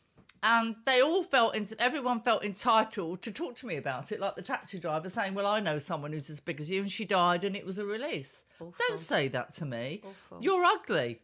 And 0.47 0.77
they 0.85 1.01
all 1.01 1.23
felt, 1.23 1.57
everyone 1.79 2.21
felt 2.21 2.45
entitled 2.45 3.23
to 3.23 3.33
talk 3.33 3.57
to 3.57 3.67
me 3.67 3.77
about 3.77 4.13
it, 4.13 4.21
like 4.21 4.35
the 4.37 4.43
taxi 4.43 4.79
driver 4.79 5.09
saying, 5.09 5.33
Well, 5.33 5.47
I 5.47 5.59
know 5.59 5.79
someone 5.79 6.13
who's 6.13 6.29
as 6.29 6.39
big 6.39 6.61
as 6.61 6.71
you, 6.71 6.83
and 6.83 6.93
she 6.93 7.07
died, 7.07 7.45
and 7.45 7.57
it 7.57 7.65
was 7.65 7.79
a 7.79 7.85
release. 7.87 8.45
Awful. 8.61 8.75
Don't 8.89 8.99
say 8.99 9.29
that 9.29 9.57
to 9.57 9.65
me. 9.65 10.03
Awful. 10.05 10.43
You're 10.43 10.63
ugly. 10.63 11.23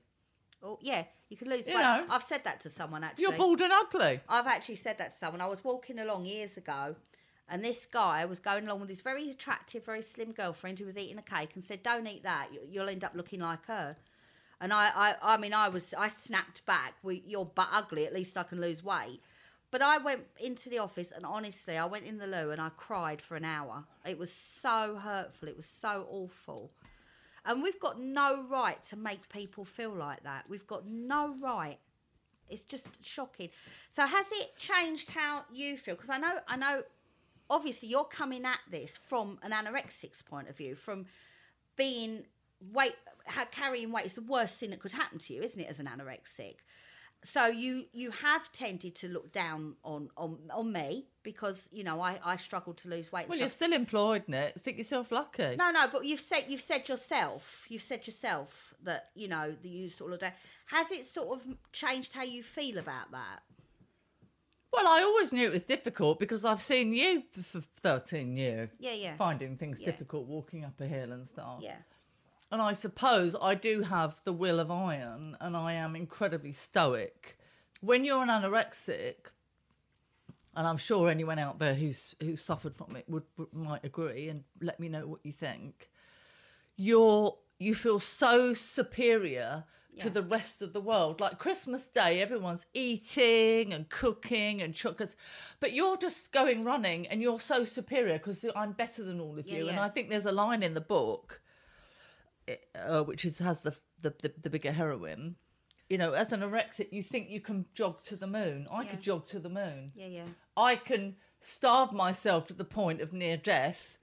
Oh, 0.62 0.78
yeah, 0.80 1.04
you 1.28 1.36
can 1.36 1.50
lose 1.50 1.68
You 1.68 1.74
weight. 1.74 1.82
know. 1.82 2.06
I've 2.08 2.22
said 2.22 2.44
that 2.44 2.60
to 2.62 2.70
someone 2.70 3.04
actually. 3.04 3.22
You're 3.24 3.32
bald 3.36 3.60
and 3.60 3.72
ugly. 3.72 4.20
I've 4.26 4.46
actually 4.46 4.76
said 4.76 4.96
that 4.98 5.10
to 5.10 5.16
someone. 5.16 5.42
I 5.42 5.46
was 5.48 5.62
walking 5.62 5.98
along 5.98 6.24
years 6.24 6.56
ago, 6.56 6.96
and 7.46 7.62
this 7.62 7.84
guy 7.84 8.24
was 8.24 8.40
going 8.40 8.64
along 8.66 8.80
with 8.80 8.88
his 8.88 9.02
very 9.02 9.28
attractive, 9.28 9.84
very 9.84 10.02
slim 10.02 10.32
girlfriend 10.32 10.78
who 10.78 10.86
was 10.86 10.96
eating 10.96 11.18
a 11.18 11.22
cake 11.22 11.50
and 11.56 11.62
said, 11.62 11.82
"Don't 11.82 12.06
eat 12.06 12.22
that. 12.22 12.48
You'll 12.70 12.88
end 12.88 13.04
up 13.04 13.12
looking 13.14 13.40
like 13.40 13.66
her." 13.66 13.96
And 14.60 14.72
I, 14.72 14.90
I, 14.94 15.14
I 15.22 15.36
mean, 15.38 15.54
I 15.54 15.68
was, 15.68 15.94
I 15.96 16.08
snapped 16.08 16.66
back. 16.66 16.94
We, 17.02 17.22
you're 17.26 17.46
but 17.46 17.68
ugly. 17.72 18.06
At 18.06 18.12
least 18.12 18.36
I 18.36 18.42
can 18.42 18.60
lose 18.60 18.84
weight. 18.84 19.20
But 19.70 19.82
I 19.82 19.98
went 19.98 20.22
into 20.38 20.68
the 20.68 20.78
office, 20.78 21.12
and 21.12 21.24
honestly, 21.24 21.78
I 21.78 21.84
went 21.86 22.04
in 22.04 22.18
the 22.18 22.26
loo 22.26 22.50
and 22.50 22.60
I 22.60 22.70
cried 22.70 23.22
for 23.22 23.36
an 23.36 23.44
hour. 23.44 23.84
It 24.04 24.18
was 24.18 24.32
so 24.32 24.96
hurtful. 24.96 25.48
It 25.48 25.56
was 25.56 25.66
so 25.66 26.06
awful. 26.10 26.72
And 27.46 27.62
we've 27.62 27.80
got 27.80 28.00
no 28.00 28.44
right 28.50 28.82
to 28.84 28.96
make 28.96 29.28
people 29.28 29.64
feel 29.64 29.94
like 29.94 30.24
that. 30.24 30.44
We've 30.48 30.66
got 30.66 30.86
no 30.86 31.34
right 31.40 31.78
It's 32.50 32.62
just 32.62 32.88
shocking. 33.04 33.50
So 33.90 34.06
has 34.06 34.26
it 34.32 34.56
changed 34.56 35.10
how 35.10 35.44
you 35.52 35.76
feel? 35.76 35.94
Because 35.94 36.10
I 36.10 36.18
know, 36.18 36.38
I 36.48 36.56
know, 36.56 36.82
obviously 37.48 37.88
you're 37.88 38.04
coming 38.04 38.44
at 38.44 38.60
this 38.70 38.96
from 38.96 39.38
an 39.42 39.52
anorexic's 39.52 40.22
point 40.22 40.48
of 40.48 40.56
view, 40.56 40.74
from 40.74 41.06
being 41.76 42.24
weight, 42.72 42.96
carrying 43.50 43.92
weight 43.92 44.06
is 44.06 44.14
the 44.14 44.22
worst 44.22 44.56
thing 44.56 44.70
that 44.70 44.80
could 44.80 44.92
happen 44.92 45.18
to 45.18 45.34
you, 45.34 45.42
isn't 45.42 45.60
it, 45.60 45.68
as 45.68 45.80
an 45.80 45.86
anorexic? 45.86 46.56
So 47.22 47.46
you 47.48 47.84
you 47.92 48.10
have 48.12 48.50
tended 48.50 48.94
to 48.96 49.08
look 49.08 49.30
down 49.30 49.74
on 49.84 50.08
on, 50.16 50.38
on 50.50 50.72
me 50.72 51.06
because 51.22 51.68
you 51.70 51.84
know 51.84 52.00
I, 52.00 52.18
I 52.24 52.36
struggled 52.36 52.78
to 52.78 52.88
lose 52.88 53.12
weight. 53.12 53.28
Well, 53.28 53.38
you're 53.38 53.50
still 53.50 53.74
employed, 53.74 54.24
Nick. 54.26 54.54
Think 54.62 54.78
yourself 54.78 55.12
lucky. 55.12 55.54
No, 55.56 55.70
no, 55.70 55.86
but 55.92 56.06
you've 56.06 56.20
said 56.20 56.44
you've 56.48 56.62
said 56.62 56.88
yourself, 56.88 57.66
you've 57.68 57.82
said 57.82 58.06
yourself 58.06 58.72
that 58.84 59.10
you 59.14 59.28
know 59.28 59.54
that 59.62 59.68
you 59.68 59.90
sort 59.90 60.14
of. 60.14 60.22
Has 60.66 60.90
it 60.92 61.04
sort 61.04 61.38
of 61.38 61.46
changed 61.72 62.14
how 62.14 62.22
you 62.22 62.42
feel 62.42 62.78
about 62.78 63.10
that? 63.12 63.40
Well, 64.72 64.86
I 64.86 65.02
always 65.02 65.32
knew 65.32 65.46
it 65.46 65.52
was 65.52 65.62
difficult 65.62 66.20
because 66.20 66.44
I've 66.44 66.60
seen 66.62 66.92
you 66.92 67.24
for 67.42 67.60
13 67.60 68.36
years 68.36 68.70
Yeah, 68.78 68.92
yeah, 68.92 69.16
finding 69.16 69.56
things 69.56 69.80
Yeah. 69.80 69.86
difficult 69.90 70.26
walking 70.26 70.64
up 70.64 70.80
a 70.80 70.86
hill 70.86 71.10
and 71.12 71.28
stuff. 71.28 71.58
yeah, 71.60 71.78
And 72.50 72.60
I 72.60 72.72
suppose 72.72 73.36
I 73.40 73.54
do 73.54 73.82
have 73.82 74.20
the 74.24 74.32
will 74.32 74.58
of 74.58 74.70
iron 74.70 75.36
and 75.40 75.56
I 75.56 75.74
am 75.74 75.94
incredibly 75.94 76.52
stoic. 76.52 77.38
When 77.80 78.04
you're 78.04 78.22
an 78.22 78.28
anorexic, 78.28 79.14
and 80.56 80.66
I'm 80.66 80.76
sure 80.76 81.08
anyone 81.08 81.38
out 81.38 81.60
there 81.60 81.74
who's 81.74 82.14
who 82.20 82.34
suffered 82.34 82.74
from 82.74 82.96
it 82.96 83.04
would, 83.08 83.22
would 83.36 83.54
might 83.54 83.84
agree 83.84 84.28
and 84.28 84.42
let 84.60 84.80
me 84.80 84.88
know 84.88 85.06
what 85.06 85.20
you 85.22 85.32
think. 85.32 85.90
You're 86.76 87.36
you 87.58 87.74
feel 87.74 88.00
so 88.00 88.52
superior 88.52 89.64
to 89.98 90.08
the 90.08 90.22
rest 90.22 90.62
of 90.62 90.72
the 90.72 90.80
world. 90.80 91.20
Like 91.20 91.38
Christmas 91.38 91.86
Day, 91.86 92.22
everyone's 92.22 92.64
eating 92.72 93.74
and 93.74 93.88
cooking 93.90 94.62
and 94.62 94.74
chocolates, 94.74 95.14
but 95.60 95.72
you're 95.72 95.96
just 95.96 96.32
going 96.32 96.64
running 96.64 97.06
and 97.08 97.20
you're 97.20 97.40
so 97.40 97.64
superior 97.64 98.14
because 98.14 98.44
I'm 98.56 98.72
better 98.72 99.04
than 99.04 99.20
all 99.20 99.38
of 99.38 99.46
Yeah, 99.46 99.58
you. 99.58 99.68
And. 99.68 99.78
I 99.78 99.88
think 99.88 100.08
there's 100.08 100.26
a 100.26 100.32
line 100.32 100.62
in 100.62 100.74
the 100.74 100.80
book 100.80 101.42
uh, 102.74 103.02
which 103.04 103.24
is 103.24 103.38
has 103.38 103.58
the, 103.60 103.74
the 104.02 104.14
the 104.22 104.32
the 104.42 104.50
bigger 104.50 104.72
heroine. 104.72 105.36
You 105.88 105.98
know, 105.98 106.12
as 106.12 106.32
an 106.32 106.40
anorexic, 106.40 106.92
you 106.92 107.02
think 107.02 107.30
you 107.30 107.40
can 107.40 107.66
jog 107.74 108.02
to 108.04 108.16
the 108.16 108.26
moon. 108.28 108.68
I 108.70 108.82
Yeah. 108.82 108.90
could 108.90 109.02
jog 109.02 109.26
to 109.26 109.38
the 109.40 109.48
moon. 109.48 109.92
yeah, 109.96 110.06
yeah. 110.06 110.26
I 110.56 110.76
can 110.76 111.16
starve 111.42 111.92
myself 111.92 112.46
to 112.48 112.54
the 112.54 112.64
point 112.64 113.00
of 113.00 113.12
near 113.12 113.36
death. 113.36 113.98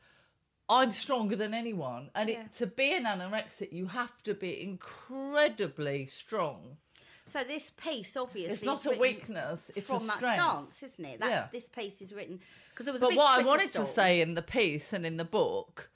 I'm 0.69 0.91
stronger 0.91 1.38
than 1.38 1.54
anyone, 1.54 2.12
and 2.13 2.30
Yeah. 2.30 2.41
it, 2.43 2.54
to 2.56 2.67
be 2.67 2.93
an 2.93 3.06
anorexic, 3.06 3.71
you 3.71 3.88
have 3.88 4.21
to 4.23 4.34
be 4.34 4.62
incredibly 4.62 6.06
strong. 6.08 6.78
So 7.26 7.43
this 7.43 7.71
piece, 7.71 8.15
obviously, 8.17 8.54
It's 8.54 8.63
not 8.63 8.86
a 8.86 8.97
weakness; 9.00 9.69
it's 9.76 9.88
from 9.88 10.04
a 10.04 10.08
that 10.08 10.17
strength. 10.17 10.41
stance, 10.41 10.84
isn't 10.84 11.06
it? 11.06 11.19
That 11.19 11.30
Yeah. 11.30 11.47
this 11.52 11.69
piece 11.69 12.02
is 12.02 12.13
written 12.13 12.39
because 12.69 12.86
there 12.86 12.93
was. 12.93 13.02
a 13.02 13.08
But 13.08 13.15
what 13.15 13.39
I 13.39 13.43
wanted 13.43 13.71
to 13.73 13.86
say 13.86 14.21
in 14.21 14.34
the 14.36 14.41
piece 14.41 14.93
and 14.93 15.06
in 15.06 15.17
the 15.17 15.26
book 15.26 15.89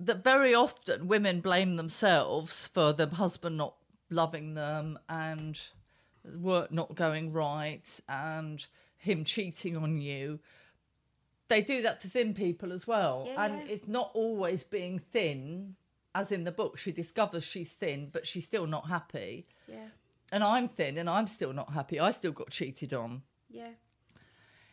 that 0.00 0.22
very 0.22 0.54
often 0.54 1.08
women 1.08 1.40
blame 1.40 1.76
themselves 1.76 2.68
for 2.72 2.92
the 2.92 3.06
husband 3.06 3.56
not 3.56 3.74
loving 4.10 4.54
them 4.54 4.98
and 5.08 5.58
work 6.40 6.70
not 6.70 6.94
going 6.94 7.32
right 7.32 8.00
and 8.08 8.66
him 8.96 9.24
cheating 9.24 9.76
on 9.76 9.98
you. 9.98 10.38
They 11.48 11.62
do 11.62 11.82
that 11.82 12.00
to 12.00 12.08
thin 12.08 12.34
people 12.34 12.72
as 12.72 12.86
well. 12.86 13.24
Yeah, 13.28 13.44
and 13.44 13.54
yeah. 13.60 13.74
it's 13.74 13.86
not 13.86 14.10
always 14.14 14.64
being 14.64 14.98
thin, 14.98 15.76
as 16.14 16.32
in 16.32 16.44
the 16.44 16.52
book, 16.52 16.76
she 16.76 16.90
discovers 16.90 17.44
she's 17.44 17.72
thin, 17.72 18.10
but 18.12 18.26
she's 18.26 18.44
still 18.44 18.66
not 18.66 18.88
happy. 18.88 19.46
Yeah, 19.68 19.88
And 20.32 20.42
I'm 20.42 20.68
thin 20.68 20.98
and 20.98 21.08
I'm 21.08 21.28
still 21.28 21.52
not 21.52 21.72
happy. 21.72 22.00
I 22.00 22.10
still 22.10 22.32
got 22.32 22.50
cheated 22.50 22.92
on 22.92 23.22
yeah, 23.48 23.70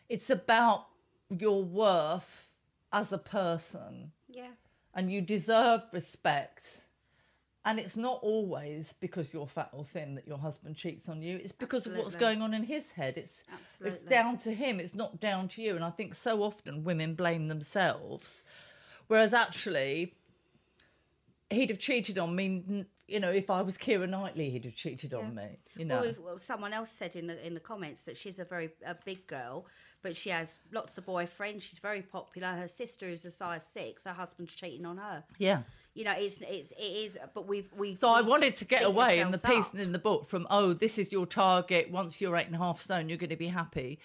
it's 0.08 0.30
about 0.30 0.86
your 1.30 1.62
worth 1.62 2.48
as 2.92 3.12
a 3.12 3.18
person 3.18 4.12
yeah, 4.28 4.50
and 4.94 5.10
you 5.10 5.20
deserve 5.20 5.82
respect. 5.92 6.66
And 7.66 7.80
it's 7.80 7.96
not 7.96 8.18
always 8.22 8.92
because 9.00 9.32
you're 9.32 9.46
fat 9.46 9.70
or 9.72 9.84
thin 9.84 10.14
that 10.16 10.26
your 10.26 10.36
husband 10.36 10.76
cheats 10.76 11.08
on 11.08 11.22
you. 11.22 11.40
It's 11.42 11.52
because 11.52 11.86
of 11.86 11.96
what's 11.96 12.14
going 12.14 12.42
on 12.42 12.52
in 12.52 12.62
his 12.62 12.90
head. 12.90 13.16
It's 13.16 13.42
it's 13.82 14.02
down 14.02 14.36
to 14.38 14.52
him. 14.52 14.80
It's 14.80 14.94
not 14.94 15.18
down 15.18 15.48
to 15.48 15.62
you. 15.62 15.74
And 15.74 15.82
i 15.82 15.90
think 15.90 16.14
so 16.14 16.42
often 16.42 16.84
women 16.84 17.14
blame 17.14 17.48
themselves. 17.48 18.42
Whereas 19.06 19.32
actually 19.32 20.14
he'd 21.48 21.70
have 21.70 21.78
cheated 21.78 22.18
on 22.18 22.36
me 22.36 22.84
you 23.14 23.20
know 23.20 23.30
if 23.30 23.48
i 23.48 23.62
was 23.62 23.76
keira 23.78 24.08
knightley 24.08 24.50
he'd 24.50 24.64
have 24.64 24.74
cheated 24.74 25.12
on 25.14 25.34
me 25.34 25.48
you 25.76 25.84
know 25.84 26.00
Well, 26.00 26.10
if, 26.12 26.18
well, 26.26 26.38
someone 26.38 26.72
else 26.72 26.90
said 26.90 27.12
in 27.16 27.26
the 27.28 27.36
in 27.46 27.54
the 27.54 27.60
comments 27.60 28.04
that 28.04 28.16
she's 28.16 28.38
a 28.38 28.44
very 28.44 28.70
a 28.84 28.96
big 29.10 29.26
girl, 29.26 29.66
but 30.02 30.16
she 30.16 30.30
has 30.30 30.58
lots 30.72 30.98
of 30.98 31.06
boyfriends. 31.06 31.62
She's 31.62 31.78
very 31.90 32.02
popular. 32.02 32.48
Her 32.48 32.68
sister 32.68 33.06
is 33.08 33.24
a 33.24 33.30
size 33.30 33.64
six. 33.64 34.04
Her 34.04 34.12
husband's 34.12 34.54
cheating 34.54 34.84
on 34.86 34.96
her. 34.98 35.24
yeah 35.38 35.60
You 35.94 36.04
know, 36.04 36.14
it's 36.24 36.40
it's 36.42 36.72
it 36.72 36.92
is. 37.04 37.18
But 37.34 37.46
we've 37.46 37.70
we. 37.80 37.94
So 37.96 38.08
I 38.08 38.22
wanted 38.32 38.54
to 38.60 38.64
get 38.64 38.82
away 38.84 39.20
in 39.20 39.30
the 39.30 39.38
piece 39.38 39.70
and 39.72 39.80
in 39.80 39.92
the 39.92 40.04
book 40.10 40.26
from, 40.26 40.46
oh, 40.50 40.72
this 40.72 40.98
is 40.98 41.12
your 41.16 41.26
target. 41.26 41.90
Once 41.90 42.20
you're 42.20 42.36
eight 42.36 42.46
and 42.46 42.56
a 42.56 42.58
half 42.66 42.78
stone, 42.80 43.08
you're 43.08 43.22
going 43.24 43.30
to 43.30 43.36
be 43.48 43.52
happy. 43.62 43.98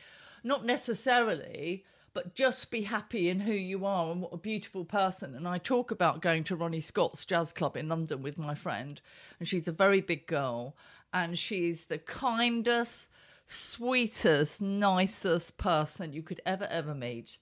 Not 0.43 0.61
necessarily, 0.65 1.83
but 2.21 2.35
just 2.35 2.69
be 2.69 2.81
happy 2.81 3.29
in 3.29 3.39
who 3.39 3.53
you 3.53 3.85
are 3.85 4.11
and 4.11 4.21
what 4.21 4.33
a 4.33 4.37
beautiful 4.37 4.83
person. 4.83 5.35
And 5.35 5.47
I 5.47 5.57
talk 5.57 5.91
about 5.91 6.21
going 6.21 6.43
to 6.45 6.57
Ronnie 6.57 6.81
Scott's 6.81 7.25
jazz 7.25 7.53
club 7.53 7.77
in 7.77 7.87
London 7.87 8.21
with 8.21 8.37
my 8.37 8.53
friend, 8.53 8.99
and 9.39 9.47
she's 9.47 9.69
a 9.69 9.71
very 9.71 10.01
big 10.01 10.27
girl, 10.27 10.75
and 11.13 11.39
she's 11.39 11.85
the 11.85 11.97
kindest, 11.97 13.07
sweetest, 13.47 14.59
nicest 14.59 15.57
person 15.57 16.11
you 16.11 16.21
could 16.21 16.41
ever, 16.45 16.67
ever 16.69 16.93
meet. 16.93 17.37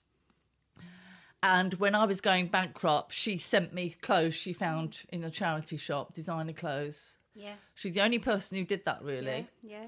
And 1.42 1.74
when 1.76 1.96
I 1.96 2.06
was 2.06 2.22
going 2.22 2.46
bankrupt, 2.46 3.14
she 3.14 3.40
sent 3.40 3.74
me 3.74 3.96
clothes 4.04 4.36
she 4.36 4.54
found 4.54 5.00
in 5.10 5.24
a 5.24 5.32
charity 5.32 5.78
shop, 5.78 6.14
designer 6.14 6.54
clothes. 6.54 7.18
Yeah. 7.34 7.56
She's 7.74 7.96
the 7.96 8.02
only 8.02 8.20
person 8.20 8.58
who 8.58 8.64
did 8.64 8.86
that, 8.86 9.02
really. 9.02 9.48
Yeah. 9.64 9.80
Yeah. 9.80 9.86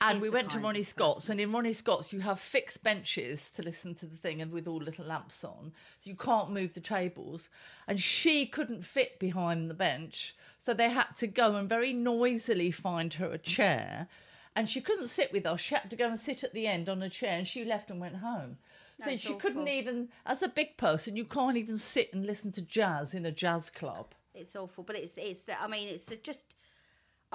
And 0.00 0.20
we 0.20 0.28
went 0.28 0.50
to 0.50 0.58
Ronnie 0.58 0.82
Scott's, 0.82 1.26
person. 1.26 1.32
and 1.32 1.40
in 1.40 1.52
Ronnie 1.52 1.72
Scott's, 1.72 2.12
you 2.12 2.20
have 2.20 2.38
fixed 2.38 2.84
benches 2.84 3.50
to 3.52 3.62
listen 3.62 3.94
to 3.96 4.06
the 4.06 4.16
thing 4.16 4.42
and 4.42 4.52
with 4.52 4.68
all 4.68 4.78
little 4.78 5.06
lamps 5.06 5.42
on. 5.42 5.72
So 6.00 6.10
you 6.10 6.16
can't 6.16 6.50
move 6.50 6.74
the 6.74 6.80
tables. 6.80 7.48
And 7.88 7.98
she 7.98 8.46
couldn't 8.46 8.84
fit 8.84 9.18
behind 9.18 9.70
the 9.70 9.74
bench. 9.74 10.36
So 10.60 10.74
they 10.74 10.90
had 10.90 11.16
to 11.18 11.26
go 11.26 11.54
and 11.54 11.68
very 11.68 11.92
noisily 11.92 12.70
find 12.70 13.14
her 13.14 13.32
a 13.32 13.38
chair. 13.38 14.08
And 14.54 14.68
she 14.68 14.80
couldn't 14.80 15.08
sit 15.08 15.32
with 15.32 15.46
us. 15.46 15.60
She 15.60 15.74
had 15.74 15.90
to 15.90 15.96
go 15.96 16.08
and 16.08 16.18
sit 16.18 16.44
at 16.44 16.52
the 16.52 16.66
end 16.66 16.88
on 16.88 17.02
a 17.02 17.10
chair, 17.10 17.36
and 17.38 17.46
she 17.46 17.64
left 17.64 17.90
and 17.90 18.00
went 18.00 18.16
home. 18.16 18.58
So 18.98 19.10
That's 19.10 19.20
she 19.20 19.34
couldn't 19.34 19.68
even, 19.68 20.08
as 20.24 20.42
a 20.42 20.48
big 20.48 20.78
person, 20.78 21.16
you 21.16 21.26
can't 21.26 21.58
even 21.58 21.76
sit 21.76 22.12
and 22.14 22.24
listen 22.24 22.52
to 22.52 22.62
jazz 22.62 23.12
in 23.12 23.26
a 23.26 23.30
jazz 23.30 23.68
club. 23.68 24.14
It's 24.34 24.56
awful, 24.56 24.84
but 24.84 24.96
it's 24.96 25.18
it's. 25.18 25.48
I 25.48 25.66
mean, 25.66 25.88
it's 25.88 26.10
just. 26.22 26.55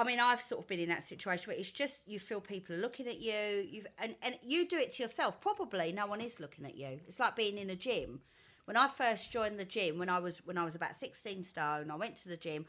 I 0.01 0.03
mean, 0.03 0.19
I've 0.19 0.41
sort 0.41 0.61
of 0.61 0.67
been 0.67 0.79
in 0.79 0.89
that 0.89 1.03
situation 1.03 1.45
where 1.45 1.55
it's 1.55 1.69
just 1.69 2.01
you 2.07 2.17
feel 2.17 2.41
people 2.41 2.75
are 2.75 2.79
looking 2.79 3.05
at 3.05 3.21
you. 3.21 3.67
You've 3.69 3.85
and 3.99 4.15
and 4.23 4.35
you 4.41 4.67
do 4.67 4.77
it 4.77 4.93
to 4.93 5.03
yourself. 5.03 5.39
Probably 5.39 5.91
no 5.91 6.07
one 6.07 6.21
is 6.21 6.39
looking 6.39 6.65
at 6.65 6.75
you. 6.75 6.99
It's 7.05 7.19
like 7.19 7.35
being 7.35 7.59
in 7.59 7.69
a 7.69 7.75
gym. 7.75 8.21
When 8.65 8.77
I 8.77 8.87
first 8.87 9.31
joined 9.31 9.59
the 9.59 9.65
gym, 9.65 9.99
when 9.99 10.09
I 10.09 10.17
was 10.17 10.39
when 10.43 10.57
I 10.57 10.65
was 10.65 10.73
about 10.73 10.95
sixteen 10.95 11.43
stone, 11.43 11.91
I 11.91 11.95
went 11.97 12.15
to 12.17 12.29
the 12.29 12.37
gym, 12.37 12.65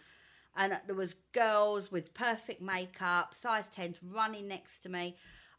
and 0.55 0.79
there 0.87 0.95
was 0.95 1.15
girls 1.33 1.91
with 1.91 2.13
perfect 2.13 2.61
makeup, 2.61 3.35
size 3.35 3.69
tens, 3.71 4.01
running 4.03 4.47
next 4.47 4.81
to 4.81 4.91
me. 4.91 5.17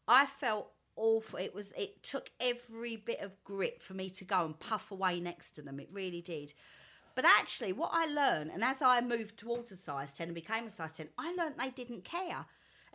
I 0.07 0.27
felt 0.27 0.69
awful. 0.95 1.39
It 1.39 1.55
was. 1.55 1.73
It 1.75 2.03
took 2.03 2.29
every 2.39 2.97
bit 2.97 3.19
of 3.19 3.43
grit 3.43 3.81
for 3.81 3.95
me 3.95 4.11
to 4.11 4.25
go 4.25 4.45
and 4.45 4.59
puff 4.59 4.91
away 4.91 5.19
next 5.19 5.55
to 5.55 5.63
them. 5.63 5.79
It 5.79 5.89
really 5.91 6.21
did. 6.21 6.53
But 7.15 7.25
actually, 7.25 7.73
what 7.73 7.91
I 7.93 8.05
learned, 8.07 8.51
and 8.51 8.63
as 8.63 8.81
I 8.81 8.99
moved 9.01 9.37
towards 9.37 9.71
a 9.71 9.75
size 9.75 10.13
10 10.13 10.29
and 10.29 10.35
became 10.35 10.65
a 10.65 10.69
size 10.69 10.93
10, 10.93 11.09
I 11.17 11.33
learned 11.33 11.55
they 11.57 11.69
didn't 11.69 12.03
care. 12.03 12.45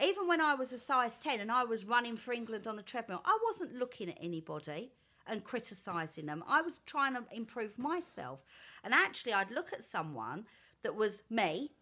Even 0.02 0.28
when 0.28 0.40
I 0.40 0.54
was 0.54 0.72
a 0.72 0.78
size 0.78 1.18
10 1.18 1.40
and 1.40 1.50
I 1.50 1.64
was 1.64 1.84
running 1.84 2.16
for 2.16 2.32
England 2.32 2.66
on 2.66 2.76
the 2.76 2.82
treadmill, 2.82 3.22
I 3.24 3.38
wasn't 3.44 3.74
looking 3.74 4.08
at 4.08 4.18
anybody 4.20 4.92
and 5.26 5.44
criticising 5.44 6.26
them. 6.26 6.42
I 6.48 6.62
was 6.62 6.80
trying 6.80 7.14
to 7.14 7.24
improve 7.32 7.78
myself. 7.78 8.40
And 8.82 8.94
actually, 8.94 9.34
I'd 9.34 9.50
look 9.50 9.72
at 9.72 9.84
someone 9.84 10.46
that 10.82 10.94
was 10.94 11.22
me, 11.30 11.72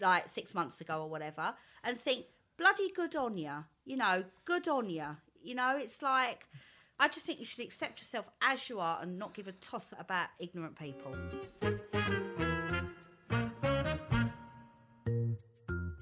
like 0.00 0.28
six 0.28 0.54
months 0.54 0.80
ago 0.80 1.02
or 1.02 1.08
whatever, 1.08 1.54
and 1.84 1.98
think, 1.98 2.26
bloody 2.56 2.90
good 2.92 3.14
on 3.16 3.38
ya. 3.38 3.62
You 3.84 3.96
know, 3.96 4.24
good 4.44 4.68
on 4.68 4.90
ya. 4.90 5.14
You 5.42 5.54
know, 5.54 5.76
it's 5.78 6.02
like, 6.02 6.48
I 6.98 7.08
just 7.08 7.26
think 7.26 7.38
you 7.38 7.44
should 7.44 7.64
accept 7.64 8.00
yourself 8.00 8.28
as 8.40 8.70
you 8.70 8.80
are 8.80 8.98
and 9.02 9.18
not 9.18 9.34
give 9.34 9.48
a 9.48 9.52
toss 9.52 9.92
about 9.98 10.28
ignorant 10.38 10.78
people. 10.78 11.14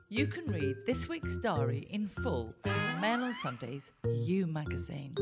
You 0.08 0.26
can 0.28 0.46
read 0.46 0.76
this 0.86 1.08
week's 1.08 1.34
diary 1.36 1.88
in 1.90 2.06
full 2.06 2.54
in 2.64 3.00
Mail 3.00 3.24
on 3.24 3.32
Sundays 3.32 3.90
You 4.04 4.46
magazine. 4.46 5.16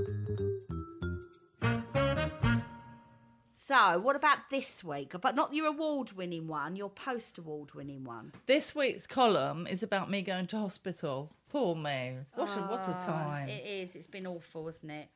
So, 3.55 3.99
what 4.01 4.17
about 4.17 4.51
this 4.51 4.85
week? 4.85 5.15
But 5.19 5.35
not 5.35 5.55
your 5.55 5.69
award 5.69 6.13
winning 6.13 6.47
one, 6.47 6.77
your 6.77 6.91
post 6.91 7.39
award 7.39 7.73
winning 7.73 8.05
one. 8.05 8.33
This 8.45 8.75
week's 8.75 9.07
column 9.07 9.67
is 9.67 9.83
about 9.83 10.11
me 10.11 10.21
going 10.21 10.47
to 10.49 10.59
hospital. 10.59 11.33
Poor 11.49 11.75
me. 11.75 12.19
What 12.35 12.51
a, 12.57 12.61
what 12.63 12.87
a 12.87 12.95
Ah, 12.99 13.07
time. 13.07 13.49
It 13.49 13.65
is. 13.67 13.97
It's 13.97 14.07
been 14.07 14.27
awful, 14.27 14.69
isn't 14.69 14.91
it? 14.91 15.09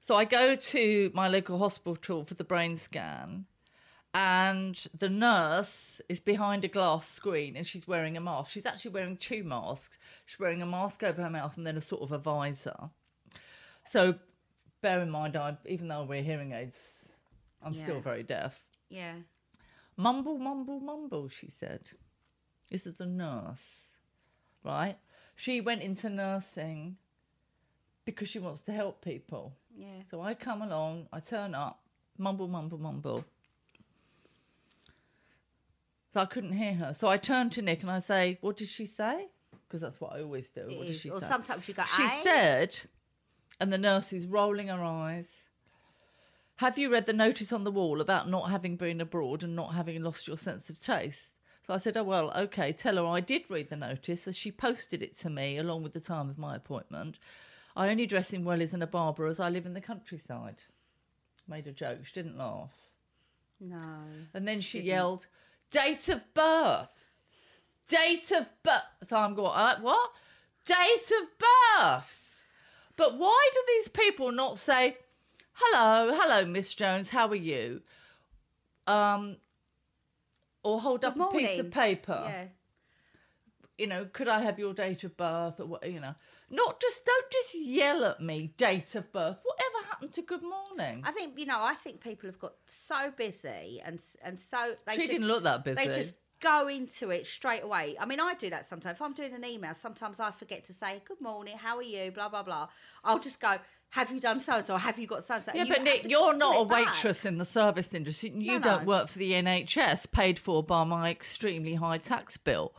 So 0.00 0.14
I 0.14 0.24
go 0.24 0.56
to 0.56 1.10
my 1.14 1.28
local 1.28 1.58
hospital 1.58 2.24
for 2.24 2.34
the 2.34 2.44
brain 2.44 2.76
scan, 2.76 3.44
and 4.12 4.76
the 4.98 5.08
nurse 5.08 6.00
is 6.08 6.20
behind 6.20 6.64
a 6.64 6.68
glass 6.68 7.08
screen 7.08 7.56
and 7.56 7.66
she's 7.66 7.86
wearing 7.86 8.16
a 8.16 8.20
mask. 8.20 8.50
She's 8.50 8.66
actually 8.66 8.90
wearing 8.90 9.16
two 9.16 9.44
masks. 9.44 9.98
She's 10.26 10.40
wearing 10.40 10.62
a 10.62 10.66
mask 10.66 11.04
over 11.04 11.22
her 11.22 11.30
mouth 11.30 11.56
and 11.56 11.66
then 11.66 11.76
a 11.76 11.80
sort 11.80 12.02
of 12.02 12.10
a 12.10 12.18
visor. 12.18 12.90
So 13.84 14.16
bear 14.80 15.00
in 15.00 15.10
mind, 15.10 15.36
I, 15.36 15.56
even 15.66 15.86
though 15.86 16.02
we're 16.02 16.22
hearing 16.22 16.52
aids, 16.52 16.78
I'm 17.62 17.74
still 17.74 18.00
very 18.00 18.24
deaf. 18.24 18.60
Yeah. 18.88 19.14
Mumble, 19.96 20.38
mumble, 20.38 20.80
mumble, 20.80 21.28
she 21.28 21.50
said. 21.60 21.82
This 22.70 22.86
is 22.86 23.00
a 23.00 23.06
nurse, 23.06 23.84
right? 24.64 24.96
She 25.36 25.60
went 25.60 25.82
into 25.82 26.08
nursing 26.08 26.96
because 28.04 28.28
she 28.28 28.38
wants 28.38 28.62
to 28.62 28.72
help 28.72 29.04
people. 29.04 29.52
Yeah. 29.76 30.02
So 30.10 30.20
I 30.20 30.34
come 30.34 30.62
along, 30.62 31.08
I 31.12 31.20
turn 31.20 31.54
up, 31.54 31.80
mumble, 32.18 32.48
mumble, 32.48 32.78
mumble. 32.78 33.24
So 36.12 36.20
I 36.20 36.26
couldn't 36.26 36.52
hear 36.52 36.74
her. 36.74 36.92
So 36.92 37.08
I 37.08 37.16
turn 37.16 37.50
to 37.50 37.62
Nick 37.62 37.82
and 37.82 37.90
I 37.90 38.00
say, 38.00 38.38
What 38.40 38.56
did 38.56 38.68
she 38.68 38.86
say? 38.86 39.28
Because 39.66 39.80
that's 39.80 40.00
what 40.00 40.12
I 40.12 40.22
always 40.22 40.50
do. 40.50 40.62
It 40.68 40.76
what 40.78 40.86
did 40.88 40.96
she 40.96 41.10
Or 41.10 41.20
say? 41.20 41.26
sometimes 41.28 41.68
you 41.68 41.74
go, 41.74 41.84
she 41.84 42.08
said, 42.08 42.76
and 43.60 43.72
the 43.72 43.78
nurse 43.78 44.12
is 44.12 44.26
rolling 44.26 44.68
her 44.68 44.82
eyes. 44.82 45.42
Have 46.56 46.78
you 46.78 46.90
read 46.90 47.06
the 47.06 47.12
notice 47.12 47.52
on 47.52 47.64
the 47.64 47.70
wall 47.70 48.00
about 48.00 48.28
not 48.28 48.50
having 48.50 48.76
been 48.76 49.00
abroad 49.00 49.42
and 49.42 49.56
not 49.56 49.74
having 49.74 50.02
lost 50.02 50.26
your 50.26 50.36
sense 50.36 50.68
of 50.68 50.80
taste? 50.80 51.28
So 51.66 51.74
I 51.74 51.78
said, 51.78 51.96
Oh, 51.96 52.02
well, 52.02 52.32
okay, 52.36 52.72
tell 52.72 52.96
her 52.96 53.06
I 53.06 53.20
did 53.20 53.48
read 53.48 53.70
the 53.70 53.76
notice 53.76 54.26
as 54.26 54.36
she 54.36 54.50
posted 54.50 55.02
it 55.02 55.16
to 55.18 55.30
me 55.30 55.58
along 55.58 55.84
with 55.84 55.92
the 55.92 56.00
time 56.00 56.28
of 56.28 56.36
my 56.38 56.56
appointment. 56.56 57.18
I 57.76 57.88
only 57.88 58.06
dress 58.06 58.32
in 58.32 58.44
wellies 58.44 58.72
and 58.72 58.82
a 58.82 58.86
Barbour 58.86 59.26
as 59.26 59.40
I 59.40 59.48
live 59.48 59.66
in 59.66 59.74
the 59.74 59.80
countryside. 59.80 60.62
Made 61.48 61.66
a 61.66 61.72
joke, 61.72 61.98
she 62.04 62.14
didn't 62.14 62.38
laugh. 62.38 62.72
No. 63.60 63.78
And 64.34 64.46
then 64.46 64.60
she 64.60 64.78
Didn't. 64.78 64.88
yelled, 64.88 65.26
Date 65.70 66.08
of 66.08 66.22
birth! 66.34 67.04
Date 67.88 68.30
of 68.32 68.46
birth! 68.62 68.82
So 69.06 69.16
I'm 69.16 69.34
going, 69.34 69.52
uh, 69.54 69.78
what? 69.80 70.10
Date 70.64 71.12
of 71.22 71.28
birth! 71.38 72.16
But 72.96 73.18
why 73.18 73.48
do 73.52 73.60
these 73.68 73.88
people 73.88 74.32
not 74.32 74.58
say, 74.58 74.96
Hello, 75.54 76.12
hello, 76.14 76.46
Miss 76.46 76.74
Jones, 76.74 77.10
how 77.10 77.28
are 77.28 77.34
you? 77.34 77.82
Um, 78.86 79.36
or 80.62 80.80
hold 80.80 81.04
up 81.04 81.16
Good 81.16 81.28
a 81.28 81.30
piece 81.30 81.58
of 81.58 81.70
paper. 81.70 82.22
Yeah. 82.24 82.44
You 83.78 83.86
know, 83.86 84.06
could 84.12 84.28
I 84.28 84.40
have 84.40 84.58
your 84.58 84.74
date 84.74 85.04
of 85.04 85.16
birth? 85.16 85.60
Or 85.60 85.66
what, 85.66 85.90
you 85.90 86.00
know, 86.00 86.14
not 86.50 86.80
just, 86.80 87.04
don't 87.04 87.30
just 87.30 87.54
yell 87.54 88.04
at 88.04 88.20
me, 88.20 88.52
date 88.56 88.94
of 88.94 89.10
birth. 89.12 89.38
Whatever 89.42 89.88
happened 89.88 90.12
to 90.14 90.22
good 90.22 90.42
morning? 90.42 91.02
I 91.04 91.12
think 91.12 91.38
you 91.38 91.46
know. 91.46 91.58
I 91.62 91.74
think 91.74 92.00
people 92.00 92.28
have 92.28 92.38
got 92.38 92.54
so 92.66 93.10
busy 93.16 93.80
and 93.84 94.02
and 94.22 94.38
so 94.38 94.74
they 94.86 94.92
she 94.94 95.00
just 95.02 95.12
didn't 95.12 95.26
look 95.28 95.44
that 95.44 95.64
busy. 95.64 95.76
they 95.76 95.94
just 95.94 96.14
go 96.40 96.68
into 96.68 97.10
it 97.10 97.26
straight 97.26 97.62
away. 97.62 97.96
I 98.00 98.06
mean, 98.06 98.18
I 98.18 98.32
do 98.34 98.48
that 98.50 98.64
sometimes. 98.66 98.96
If 98.96 99.02
I'm 99.02 99.12
doing 99.12 99.34
an 99.34 99.44
email, 99.44 99.74
sometimes 99.74 100.20
I 100.20 100.30
forget 100.30 100.64
to 100.64 100.72
say 100.72 101.02
good 101.06 101.20
morning, 101.20 101.56
how 101.56 101.76
are 101.76 101.82
you, 101.82 102.10
blah 102.10 102.28
blah 102.28 102.42
blah. 102.42 102.68
I'll 103.04 103.18
just 103.18 103.40
go, 103.40 103.56
have 103.90 104.10
you 104.10 104.20
done 104.20 104.40
so 104.40 104.54
and 104.54 104.64
so? 104.64 104.76
Have 104.76 104.98
you 104.98 105.06
got 105.06 105.22
so 105.24 105.34
and 105.34 105.44
so? 105.44 105.52
Yeah, 105.54 105.60
And 105.62 105.68
you 105.68 105.84
Nick, 105.84 106.10
you're 106.10 106.34
not 106.34 106.56
a 106.56 106.62
it 106.62 106.68
back. 106.68 106.86
waitress 106.86 107.24
in 107.26 107.38
the 107.38 107.44
service 107.44 107.92
industry. 107.92 108.30
You 108.34 108.54
No, 108.54 108.60
don't 108.60 108.82
no. 108.82 108.88
work 108.88 109.08
for 109.08 109.18
the 109.18 109.32
NHS, 109.32 110.10
paid 110.10 110.38
for 110.38 110.62
by 110.62 110.84
my 110.84 111.10
extremely 111.10 111.74
high 111.74 111.98
tax 111.98 112.36
bill. 112.38 112.72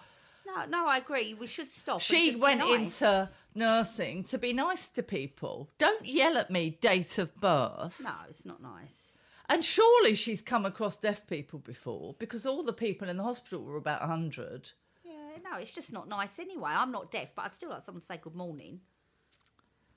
No, 0.53 0.65
no, 0.65 0.87
I 0.87 0.97
agree. 0.97 1.33
We 1.33 1.47
should 1.47 1.67
stop. 1.67 2.01
She 2.01 2.35
went 2.35 2.59
nice. 2.59 3.01
into 3.01 3.29
nursing 3.55 4.23
to 4.25 4.37
be 4.37 4.53
nice 4.53 4.87
to 4.89 5.03
people. 5.03 5.69
Don't 5.77 6.05
yell 6.05 6.37
at 6.37 6.51
me, 6.51 6.77
date 6.81 7.17
of 7.17 7.35
birth. 7.39 8.01
No, 8.03 8.11
it's 8.27 8.45
not 8.45 8.61
nice. 8.61 9.19
And 9.49 9.63
surely 9.63 10.15
she's 10.15 10.41
come 10.41 10.65
across 10.65 10.97
deaf 10.97 11.27
people 11.27 11.59
before 11.59 12.15
because 12.19 12.45
all 12.45 12.63
the 12.63 12.73
people 12.73 13.09
in 13.09 13.17
the 13.17 13.23
hospital 13.23 13.63
were 13.63 13.77
about 13.77 14.01
100. 14.01 14.71
Yeah, 15.03 15.13
no, 15.43 15.57
it's 15.57 15.71
just 15.71 15.91
not 15.91 16.07
nice 16.07 16.39
anyway. 16.39 16.71
I'm 16.73 16.91
not 16.91 17.11
deaf, 17.11 17.33
but 17.35 17.45
I'd 17.45 17.53
still 17.53 17.69
like 17.69 17.81
someone 17.81 18.01
to 18.01 18.05
say 18.05 18.17
good 18.17 18.35
morning. 18.35 18.81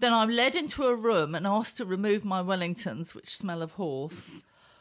Then 0.00 0.12
I'm 0.12 0.30
led 0.30 0.56
into 0.56 0.84
a 0.84 0.94
room 0.96 1.34
and 1.34 1.46
asked 1.46 1.76
to 1.76 1.84
remove 1.84 2.24
my 2.24 2.42
Wellingtons, 2.42 3.14
which 3.14 3.36
smell 3.36 3.62
of 3.62 3.72
horse, 3.72 4.32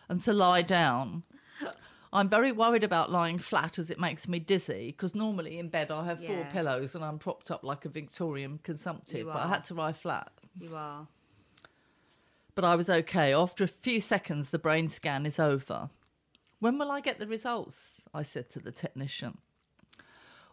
and 0.10 0.22
to 0.24 0.34
lie 0.34 0.64
down. 0.64 1.24
I'm 2.14 2.30
very 2.30 2.52
worried 2.52 2.84
about 2.84 3.12
lying 3.12 3.40
flat 3.40 3.80
as 3.80 3.90
it 3.90 4.00
makes 4.00 4.28
me 4.28 4.38
dizzy 4.38 4.92
because 4.92 5.16
normally 5.16 5.58
in 5.58 5.70
bed 5.70 5.90
I 5.90 6.06
have 6.06 6.24
four 6.24 6.48
pillows 6.52 6.94
and 6.94 7.04
I'm 7.04 7.18
propped 7.18 7.50
up 7.50 7.64
like 7.64 7.86
a 7.86 7.90
Victorian 7.90 8.60
consumptive, 8.62 9.26
but 9.26 9.38
I 9.38 9.48
had 9.48 9.64
to 9.66 9.74
lie 9.74 9.94
flat. 9.94 10.32
You 10.60 10.76
are. 10.76 11.08
But 12.54 12.66
I 12.66 12.76
was 12.76 12.88
okay. 12.88 13.34
After 13.34 13.64
a 13.64 13.68
few 13.68 14.00
seconds, 14.00 14.52
the 14.52 14.60
brain 14.60 14.90
scan 14.90 15.26
is 15.26 15.40
over. 15.40 15.90
When 16.60 16.78
will 16.78 16.92
I 16.92 17.02
get 17.02 17.18
the 17.18 17.26
results? 17.26 18.00
I 18.14 18.22
said 18.22 18.52
to 18.52 18.60
the 18.60 18.72
technician. 18.72 19.40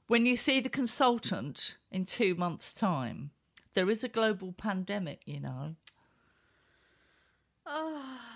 When 0.06 0.24
you 0.24 0.36
see 0.36 0.60
the 0.60 0.70
consultant 0.70 1.76
in 1.92 2.06
two 2.06 2.34
months' 2.36 2.72
time, 2.72 3.32
there 3.74 3.90
is 3.90 4.02
a 4.02 4.08
global 4.08 4.52
pandemic, 4.52 5.20
you 5.26 5.40
know. 5.40 5.76
Ah. 7.66 8.29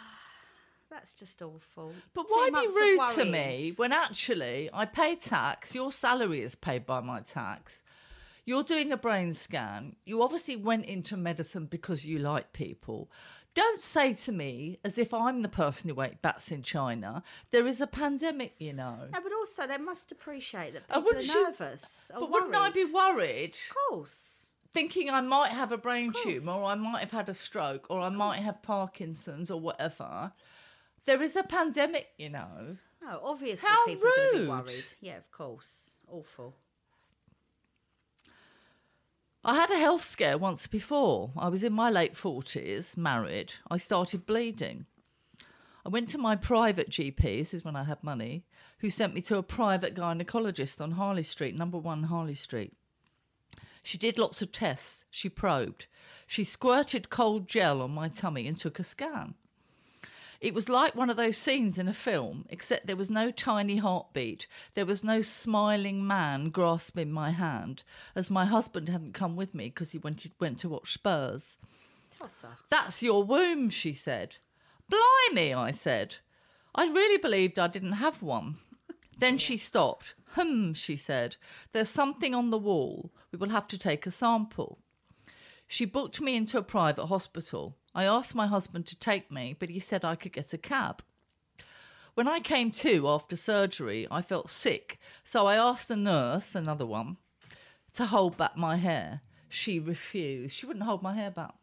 That's 0.95 1.13
just 1.15 1.43
awful. 1.43 1.93
But 2.15 2.29
Two 2.29 2.35
why 2.35 2.51
be 2.51 2.67
rude 2.69 3.05
to 3.17 3.25
me 3.25 3.73
when 3.77 3.93
actually 3.93 4.71
I 4.73 4.87
pay 4.87 5.17
tax? 5.17 5.75
Your 5.75 5.91
salary 5.91 6.41
is 6.41 6.55
paid 6.55 6.87
by 6.87 7.01
my 7.01 7.21
tax. 7.21 7.83
You're 8.47 8.63
doing 8.63 8.93
a 8.93 8.97
brain 8.97 9.35
scan. 9.35 9.97
You 10.05 10.23
obviously 10.23 10.55
went 10.57 10.85
into 10.87 11.17
medicine 11.17 11.67
because 11.67 12.07
you 12.07 12.19
like 12.21 12.53
people. 12.53 13.11
Don't 13.55 13.81
say 13.81 14.13
to 14.15 14.33
me, 14.33 14.79
as 14.85 14.97
if 14.99 15.13
I'm 15.13 15.43
the 15.43 15.49
person 15.49 15.91
who 15.91 16.01
ate 16.01 16.23
bats 16.23 16.53
in 16.53 16.63
China, 16.63 17.23
there 17.51 17.67
is 17.67 17.81
a 17.81 17.87
pandemic, 17.89 18.55
you 18.59 18.73
know. 18.73 19.09
No, 19.13 19.21
but 19.21 19.33
also 19.33 19.67
they 19.67 19.79
must 19.79 20.13
appreciate 20.13 20.75
that 20.75 20.87
people 20.89 21.11
are 21.17 21.21
you- 21.21 21.45
nervous. 21.45 22.11
or 22.15 22.21
But 22.21 22.31
wouldn't 22.31 22.55
I 22.55 22.71
be 22.71 22.85
worried. 22.85 22.95
worried, 23.17 23.55
Of 23.55 23.77
course. 23.91 24.53
thinking 24.73 25.11
I 25.11 25.21
might 25.23 25.51
have 25.53 25.73
a 25.73 25.79
brain 25.79 26.13
tumour, 26.23 26.53
or 26.55 26.65
I 26.65 26.75
might 26.77 27.01
have 27.01 27.11
had 27.13 27.29
a 27.29 27.35
stroke, 27.35 27.87
or 27.91 28.01
I 28.01 28.09
might 28.11 28.39
have 28.41 28.63
Parkinson's, 28.63 29.51
or 29.51 29.61
whatever? 29.61 30.33
There 31.07 31.21
is 31.23 31.37
a 31.37 31.43
pandemic, 31.43 32.09
you 32.17 32.31
know. 32.31 32.77
No, 33.03 33.21
obviously 33.23 33.69
How 33.69 33.85
people 33.85 34.09
are 34.09 34.17
going 34.17 34.33
to 34.33 34.41
be 34.41 34.49
worried. 34.49 34.93
Yeah, 35.01 35.17
of 35.17 35.31
course. 35.31 36.03
Awful. 36.11 36.55
I 39.45 39.55
had 39.55 39.71
a 39.71 39.79
health 39.79 40.03
scare 40.03 40.39
once 40.39 40.67
before. 40.67 41.31
I 41.37 41.51
was 41.51 41.63
in 41.63 41.75
my 41.75 41.91
late 41.91 42.15
40s, 42.15 42.97
married. 42.97 43.53
I 43.71 43.77
started 43.77 44.25
bleeding. 44.25 44.87
I 45.85 45.91
went 45.91 46.09
to 46.11 46.19
my 46.19 46.35
private 46.35 46.89
GP, 46.89 47.21
this 47.21 47.53
is 47.53 47.63
when 47.63 47.77
I 47.77 47.85
had 47.85 48.03
money, 48.03 48.47
who 48.79 48.89
sent 48.89 49.13
me 49.13 49.21
to 49.23 49.37
a 49.37 49.43
private 49.43 49.95
gynecologist 49.95 50.81
on 50.81 50.93
Harley 50.93 51.23
Street, 51.23 51.55
number 51.55 51.77
one 51.77 52.05
Harley 52.05 52.35
Street. 52.35 52.73
She 53.83 53.99
did 53.99 54.19
lots 54.19 54.41
of 54.41 54.51
tests. 54.51 55.05
She 55.11 55.29
probed. 55.29 55.85
She 56.27 56.43
squirted 56.43 57.11
cold 57.11 57.47
gel 57.47 57.83
on 57.83 57.91
my 57.91 58.09
tummy 58.09 58.49
and 58.49 58.59
took 58.59 58.79
a 58.79 58.85
scan. 58.85 59.35
It 60.45 60.53
was 60.53 60.69
like 60.69 60.95
one 60.95 61.09
of 61.09 61.17
those 61.17 61.39
scenes 61.39 61.79
in 61.79 61.89
a 61.89 61.95
film, 61.95 62.45
except 62.51 62.87
there 62.87 62.99
was 62.99 63.09
no 63.09 63.31
tiny 63.31 63.79
heartbeat. 63.79 64.47
There 64.75 64.85
was 64.85 65.03
no 65.03 65.23
smiling 65.23 66.07
man 66.07 66.51
grasping 66.51 67.11
my 67.11 67.31
hand, 67.31 67.83
as 68.15 68.31
my 68.31 68.45
husband 68.45 68.91
hadn't 68.91 69.15
come 69.15 69.37
with 69.37 69.55
me 69.55 69.71
because 69.71 69.93
he 69.93 69.97
went, 69.97 70.27
went 70.39 70.59
to 70.59 70.69
watch 70.69 70.93
Spurs. 70.93 71.57
Tosser. 72.11 72.59
That's 72.69 73.03
your 73.03 73.25
womb, 73.25 73.71
she 73.71 73.95
said. 73.95 74.37
Blimey, 74.91 75.55
I 75.55 75.73
said. 75.73 76.17
I 76.75 76.89
really 76.89 77.17
believed 77.17 77.59
I 77.59 77.69
didn't 77.69 77.93
have 77.93 78.21
one. 78.21 78.59
Then 79.19 79.39
she 79.39 79.57
stopped. 79.57 80.15
Hum, 80.33 80.75
she 80.75 80.99
said. 80.99 81.37
There's 81.73 81.89
something 81.89 82.35
on 82.35 82.51
the 82.51 82.59
wall. 82.59 83.11
We 83.33 83.39
will 83.39 83.49
have 83.49 83.69
to 83.69 83.79
take 83.79 84.07
a 84.07 84.11
sample. 84.11 84.79
She 85.67 85.85
booked 85.85 86.21
me 86.21 86.37
into 86.37 86.59
a 86.59 86.63
private 86.63 87.07
hospital. 87.07 87.77
I 87.95 88.05
asked 88.05 88.35
my 88.35 88.47
husband 88.47 88.87
to 88.87 88.99
take 88.99 89.31
me, 89.31 89.57
but 89.59 89.71
he 89.71 89.81
said 89.81 90.05
I 90.05 90.15
could 90.15 90.33
get 90.33 90.53
a 90.53 90.59
cab. 90.59 91.03
When 92.15 92.29
I 92.29 92.39
came 92.41 92.71
to 92.73 93.09
after 93.09 93.37
surgery, 93.37 94.07
I 94.11 94.23
felt 94.23 94.49
sick, 94.49 95.01
so 95.25 95.47
I 95.47 95.57
asked 95.57 95.89
the 95.89 95.97
nurse, 95.97 96.55
another 96.55 96.87
one, 96.87 97.17
to 97.95 98.07
hold 98.07 98.37
back 98.37 98.57
my 98.57 98.77
hair. 98.77 99.21
She 99.49 99.81
refused. 99.81 100.55
She 100.55 100.67
wouldn't 100.67 100.85
hold 100.85 101.03
my 101.03 101.15
hair 101.15 101.31
back. 101.31 101.55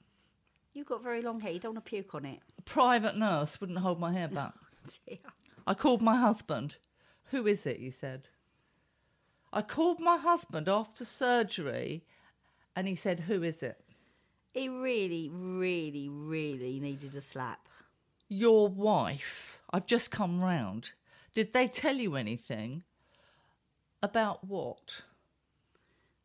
You've 0.73 0.87
got 0.87 1.03
very 1.03 1.21
long 1.21 1.39
hair. 1.39 1.51
You 1.51 1.59
don't 1.59 1.75
want 1.75 1.85
to 1.85 1.89
puke 1.89 2.15
on 2.15 2.25
it. 2.25 2.39
A 2.57 2.61
private 2.61 3.17
nurse 3.17 3.59
wouldn't 3.59 3.79
hold 3.79 3.99
my 3.99 4.11
hair 4.11 4.27
back. 4.27 4.53
Oh, 4.83 4.91
dear. 5.07 5.19
I 5.67 5.75
called 5.75 6.01
my 6.01 6.15
husband. 6.15 6.77
Who 7.25 7.45
is 7.45 7.67
it? 7.67 7.77
He 7.77 7.91
said. 7.91 8.29
I 9.53 9.61
called 9.61 9.99
my 9.99 10.17
husband 10.17 10.67
after 10.67 11.05
surgery 11.05 12.03
and 12.75 12.87
he 12.87 12.95
said, 12.95 13.19
Who 13.19 13.43
is 13.43 13.61
it? 13.61 13.79
He 14.53 14.67
really, 14.69 15.29
really, 15.31 16.09
really 16.09 16.79
needed 16.79 17.15
a 17.15 17.21
slap. 17.21 17.67
your 18.27 18.67
wife. 18.69 19.59
I've 19.73 19.85
just 19.85 20.11
come 20.11 20.41
round. 20.41 20.91
Did 21.33 21.53
they 21.53 21.67
tell 21.67 21.95
you 21.95 22.15
anything? 22.15 22.83
About 24.03 24.43
what? 24.43 25.03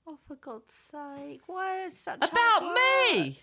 Oh, 0.06 0.18
for 0.26 0.36
God's 0.36 0.74
sake! 0.74 1.40
Why 1.46 1.84
is 1.84 1.96
such 1.96 2.18
About 2.18 2.74
me! 2.74 3.40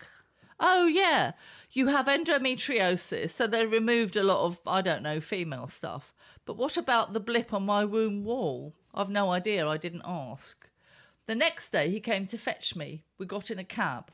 Oh, 0.60 0.86
yeah. 0.86 1.32
You 1.72 1.88
have 1.88 2.06
endometriosis, 2.06 3.30
so 3.30 3.46
they 3.46 3.66
removed 3.66 4.16
a 4.16 4.22
lot 4.22 4.46
of, 4.46 4.60
I 4.66 4.82
don't 4.82 5.02
know, 5.02 5.20
female 5.20 5.68
stuff. 5.68 6.14
But 6.46 6.56
what 6.56 6.76
about 6.76 7.12
the 7.12 7.20
blip 7.20 7.52
on 7.52 7.64
my 7.66 7.84
womb 7.84 8.24
wall? 8.24 8.74
I've 8.94 9.10
no 9.10 9.30
idea. 9.30 9.66
I 9.68 9.76
didn't 9.76 10.02
ask. 10.04 10.68
The 11.26 11.34
next 11.34 11.72
day, 11.72 11.90
he 11.90 12.00
came 12.00 12.26
to 12.28 12.38
fetch 12.38 12.76
me. 12.76 13.04
We 13.18 13.26
got 13.26 13.50
in 13.50 13.58
a 13.58 13.64
cab. 13.64 14.10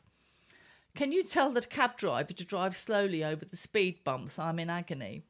Can 0.95 1.13
you 1.13 1.23
tell 1.23 1.53
the 1.53 1.63
cab 1.63 1.97
driver 1.97 2.33
to 2.33 2.45
drive 2.45 2.77
slowly 2.77 3.25
over 3.25 3.45
the 3.45 3.57
speed 3.57 4.03
bumps? 4.05 4.39
I'm 4.39 4.59
in 4.59 4.69
agony. 4.69 5.23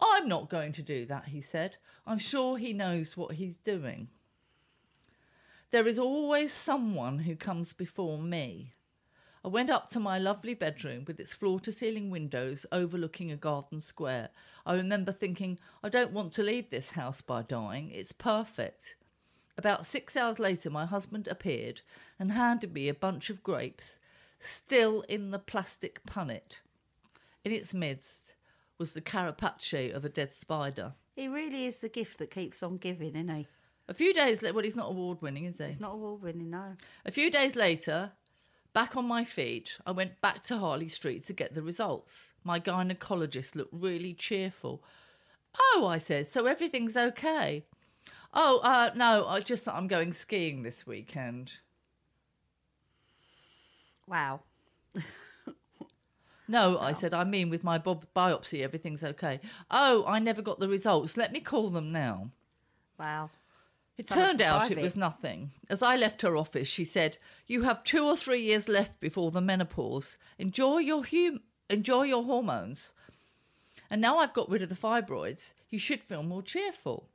I'm 0.00 0.28
not 0.28 0.50
going 0.50 0.72
to 0.72 0.82
do 0.82 1.06
that, 1.06 1.26
he 1.26 1.40
said. 1.40 1.76
I'm 2.06 2.18
sure 2.18 2.58
he 2.58 2.72
knows 2.72 3.16
what 3.16 3.36
he's 3.36 3.56
doing. 3.56 4.08
There 5.70 5.86
is 5.86 5.98
always 5.98 6.52
someone 6.52 7.20
who 7.20 7.36
comes 7.36 7.72
before 7.72 8.18
me. 8.18 8.74
I 9.44 9.48
went 9.48 9.70
up 9.70 9.90
to 9.90 10.00
my 10.00 10.18
lovely 10.18 10.54
bedroom 10.54 11.04
with 11.06 11.20
its 11.20 11.34
floor 11.34 11.60
to 11.60 11.72
ceiling 11.72 12.10
windows 12.10 12.64
overlooking 12.72 13.30
a 13.30 13.36
garden 13.36 13.80
square. 13.80 14.30
I 14.64 14.74
remember 14.74 15.12
thinking, 15.12 15.58
I 15.82 15.88
don't 15.88 16.12
want 16.12 16.32
to 16.34 16.42
leave 16.42 16.70
this 16.70 16.90
house 16.90 17.20
by 17.20 17.42
dying. 17.42 17.90
It's 17.90 18.12
perfect. 18.12 18.96
About 19.58 19.84
six 19.84 20.16
hours 20.16 20.38
later, 20.38 20.70
my 20.70 20.86
husband 20.86 21.28
appeared 21.28 21.82
and 22.18 22.32
handed 22.32 22.72
me 22.72 22.88
a 22.88 22.94
bunch 22.94 23.28
of 23.28 23.42
grapes, 23.42 23.98
still 24.40 25.02
in 25.02 25.30
the 25.30 25.38
plastic 25.38 26.04
punnet. 26.06 26.60
In 27.44 27.52
its 27.52 27.74
midst 27.74 28.34
was 28.78 28.92
the 28.92 29.00
carapace 29.00 29.94
of 29.94 30.04
a 30.04 30.08
dead 30.08 30.34
spider. 30.34 30.94
He 31.14 31.28
really 31.28 31.66
is 31.66 31.78
the 31.78 31.88
gift 31.88 32.18
that 32.18 32.30
keeps 32.30 32.62
on 32.62 32.78
giving, 32.78 33.10
isn't 33.10 33.28
he? 33.28 33.46
A 33.88 33.94
few 33.94 34.14
days 34.14 34.40
later, 34.40 34.54
well, 34.54 34.64
he's 34.64 34.76
not 34.76 34.90
award 34.90 35.20
winning, 35.20 35.44
is 35.44 35.58
he? 35.58 35.64
It's 35.64 35.80
not 35.80 35.92
award 35.92 36.22
winning, 36.22 36.50
no. 36.50 36.74
A 37.04 37.12
few 37.12 37.30
days 37.30 37.54
later, 37.54 38.12
back 38.72 38.96
on 38.96 39.06
my 39.06 39.24
feet, 39.24 39.78
I 39.86 39.92
went 39.92 40.20
back 40.20 40.42
to 40.44 40.58
Harley 40.58 40.88
Street 40.88 41.26
to 41.26 41.32
get 41.32 41.54
the 41.54 41.62
results. 41.62 42.32
My 42.44 42.58
gynecologist 42.58 43.54
looked 43.54 43.74
really 43.74 44.14
cheerful. 44.14 44.82
Oh, 45.58 45.86
I 45.86 45.98
said, 45.98 46.26
so 46.28 46.46
everything's 46.46 46.96
okay. 46.96 47.64
Oh, 48.32 48.60
uh, 48.64 48.90
no, 48.96 49.26
I 49.26 49.40
just 49.40 49.64
thought 49.64 49.76
I'm 49.76 49.86
going 49.86 50.12
skiing 50.12 50.62
this 50.62 50.86
weekend. 50.86 51.52
Wow. 54.06 54.40
No, 56.46 56.78
I 56.78 56.92
said, 56.92 57.14
I 57.14 57.24
mean 57.24 57.48
with 57.48 57.64
my 57.64 57.78
bob- 57.78 58.06
biopsy, 58.14 58.60
everything's 58.60 59.02
okay. 59.02 59.40
Oh, 59.70 60.04
I 60.06 60.18
never 60.18 60.42
got 60.42 60.60
the 60.60 60.68
results. 60.68 61.16
Let 61.16 61.32
me 61.32 61.40
call 61.40 61.70
them 61.70 61.90
now. 61.90 62.30
Wow. 62.98 63.30
It 63.96 64.08
turned 64.08 64.42
out 64.42 64.70
it 64.70 64.76
was 64.78 64.94
nothing. 64.96 65.52
As 65.70 65.80
I 65.82 65.96
left 65.96 66.20
her 66.22 66.36
office, 66.36 66.68
she 66.68 66.84
said, 66.84 67.16
"You 67.46 67.62
have 67.62 67.82
two 67.82 68.04
or 68.04 68.16
three 68.16 68.42
years 68.42 68.68
left 68.68 69.00
before 69.00 69.30
the 69.30 69.40
menopause. 69.40 70.18
Enjoy 70.36 70.78
your 70.78 71.04
hum- 71.04 71.44
enjoy 71.70 72.02
your 72.02 72.24
hormones." 72.24 72.92
And 73.88 74.00
now 74.02 74.18
I've 74.18 74.34
got 74.34 74.50
rid 74.50 74.62
of 74.62 74.68
the 74.68 74.74
fibroids. 74.74 75.54
You 75.70 75.78
should 75.78 76.02
feel 76.02 76.22
more 76.22 76.42
cheerful. 76.42 77.08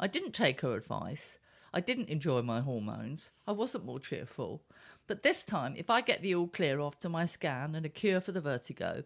I 0.00 0.06
didn't 0.06 0.32
take 0.32 0.62
her 0.62 0.74
advice. 0.74 1.38
I 1.72 1.80
didn't 1.80 2.08
enjoy 2.08 2.40
my 2.42 2.60
hormones. 2.60 3.30
I 3.46 3.52
wasn't 3.52 3.84
more 3.84 4.00
cheerful. 4.00 4.62
But 5.06 5.22
this 5.22 5.44
time, 5.44 5.74
if 5.76 5.90
I 5.90 6.00
get 6.00 6.22
the 6.22 6.34
all 6.34 6.48
clear 6.48 6.80
after 6.80 7.08
my 7.08 7.26
scan 7.26 7.74
and 7.74 7.84
a 7.84 7.90
cure 7.90 8.20
for 8.20 8.32
the 8.32 8.40
vertigo, 8.40 9.04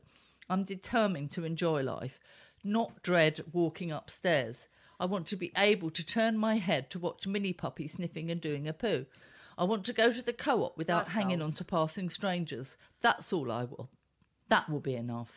I'm 0.49 0.65
determined 0.65 1.31
to 1.33 1.45
enjoy 1.45 1.83
life, 1.83 2.21
not 2.63 3.03
dread 3.03 3.41
walking 3.53 3.91
upstairs. 3.91 4.67
I 5.01 5.07
want 5.07 5.27
to 5.29 5.37
be 5.37 5.53
able 5.57 5.91
to 5.91 6.05
turn 6.07 6.39
my 6.39 6.57
head 6.57 6.91
to 6.91 6.99
watch 6.99 7.27
Minnie 7.27 7.53
Puppy 7.53 7.89
sniffing 7.89 8.31
and 8.31 8.41
doing 8.41 8.69
a 8.69 8.73
poo. 8.73 9.07
I 9.57 9.65
want 9.65 9.85
to 9.87 9.93
go 9.93 10.13
to 10.13 10.23
the 10.23 10.33
co 10.33 10.63
op 10.65 10.77
without 10.79 11.07
Life 11.07 11.15
hanging 11.15 11.39
goals. 11.41 11.51
on 11.51 11.57
to 11.57 11.65
passing 11.65 12.11
strangers. 12.11 12.77
That's 13.01 13.33
all 13.33 13.51
I 13.51 13.65
will. 13.65 13.91
That 14.49 14.69
will 14.69 14.81
be 14.81 14.95
enough. 14.95 15.33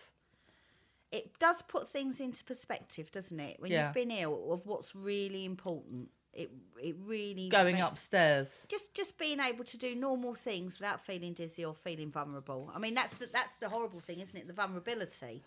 It 1.11 1.37
does 1.39 1.61
put 1.63 1.89
things 1.89 2.21
into 2.21 2.43
perspective, 2.43 3.11
doesn't 3.11 3.39
it? 3.39 3.59
When 3.59 3.71
Yeah. 3.71 3.87
you've 3.87 3.93
been 3.95 4.11
ill, 4.11 4.53
of 4.53 4.65
what's 4.65 4.95
really 4.95 5.43
important. 5.43 6.09
It 6.33 6.49
it 6.81 6.95
really 7.05 7.49
Going 7.49 7.75
makes- 7.75 7.89
upstairs. 7.91 8.65
Just 8.69 8.93
just 8.93 9.17
being 9.17 9.39
able 9.39 9.65
to 9.65 9.77
do 9.77 9.95
normal 9.95 10.33
things 10.33 10.79
without 10.79 11.01
feeling 11.01 11.33
dizzy 11.33 11.65
or 11.65 11.73
feeling 11.75 12.09
vulnerable. 12.09 12.71
I 12.73 12.79
mean, 12.79 12.93
that's 12.93 13.13
the, 13.15 13.27
that's 13.27 13.57
the 13.57 13.67
horrible 13.69 13.99
thing, 13.99 14.19
isn't 14.19 14.37
it? 14.37 14.47
The 14.47 14.53
vulnerability. 14.53 15.43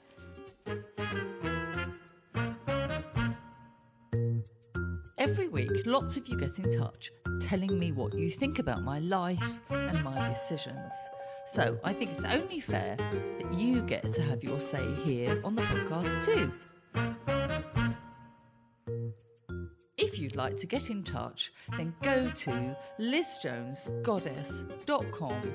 Every 5.17 5.49
week, 5.49 5.71
lots 5.87 6.17
of 6.17 6.27
you 6.29 6.37
get 6.39 6.59
in 6.59 6.71
touch 6.79 7.11
telling 7.41 7.79
me 7.79 7.93
what 7.93 8.15
you 8.15 8.31
think 8.31 8.59
about 8.59 8.83
my 8.83 8.99
life 8.99 9.43
and 9.71 10.03
my 10.05 10.29
decisions. 10.29 10.93
So 11.49 11.79
I 11.85 11.93
think 11.93 12.11
it's 12.13 12.25
only 12.25 12.61
fair 12.61 12.97
that 12.99 13.53
you 13.55 13.81
get 13.83 14.13
to 14.15 14.23
have 14.23 14.43
your 14.43 14.61
say 14.61 14.85
here 15.05 15.41
on 15.45 15.55
the 15.55 15.63
podcast 15.63 16.25
too. 16.25 16.53
If 20.15 20.21
you'd 20.21 20.37
like 20.37 20.57
to 20.59 20.67
get 20.69 20.91
in 20.91 21.03
touch, 21.03 21.53
then 21.77 21.93
go 22.01 22.29
to 22.29 22.77
lizjonesgoddess.com 23.01 25.53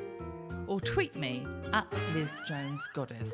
or 0.67 0.81
tweet 0.81 1.15
me 1.15 1.47
at 1.71 1.89
lizjonesgoddess. 2.13 3.31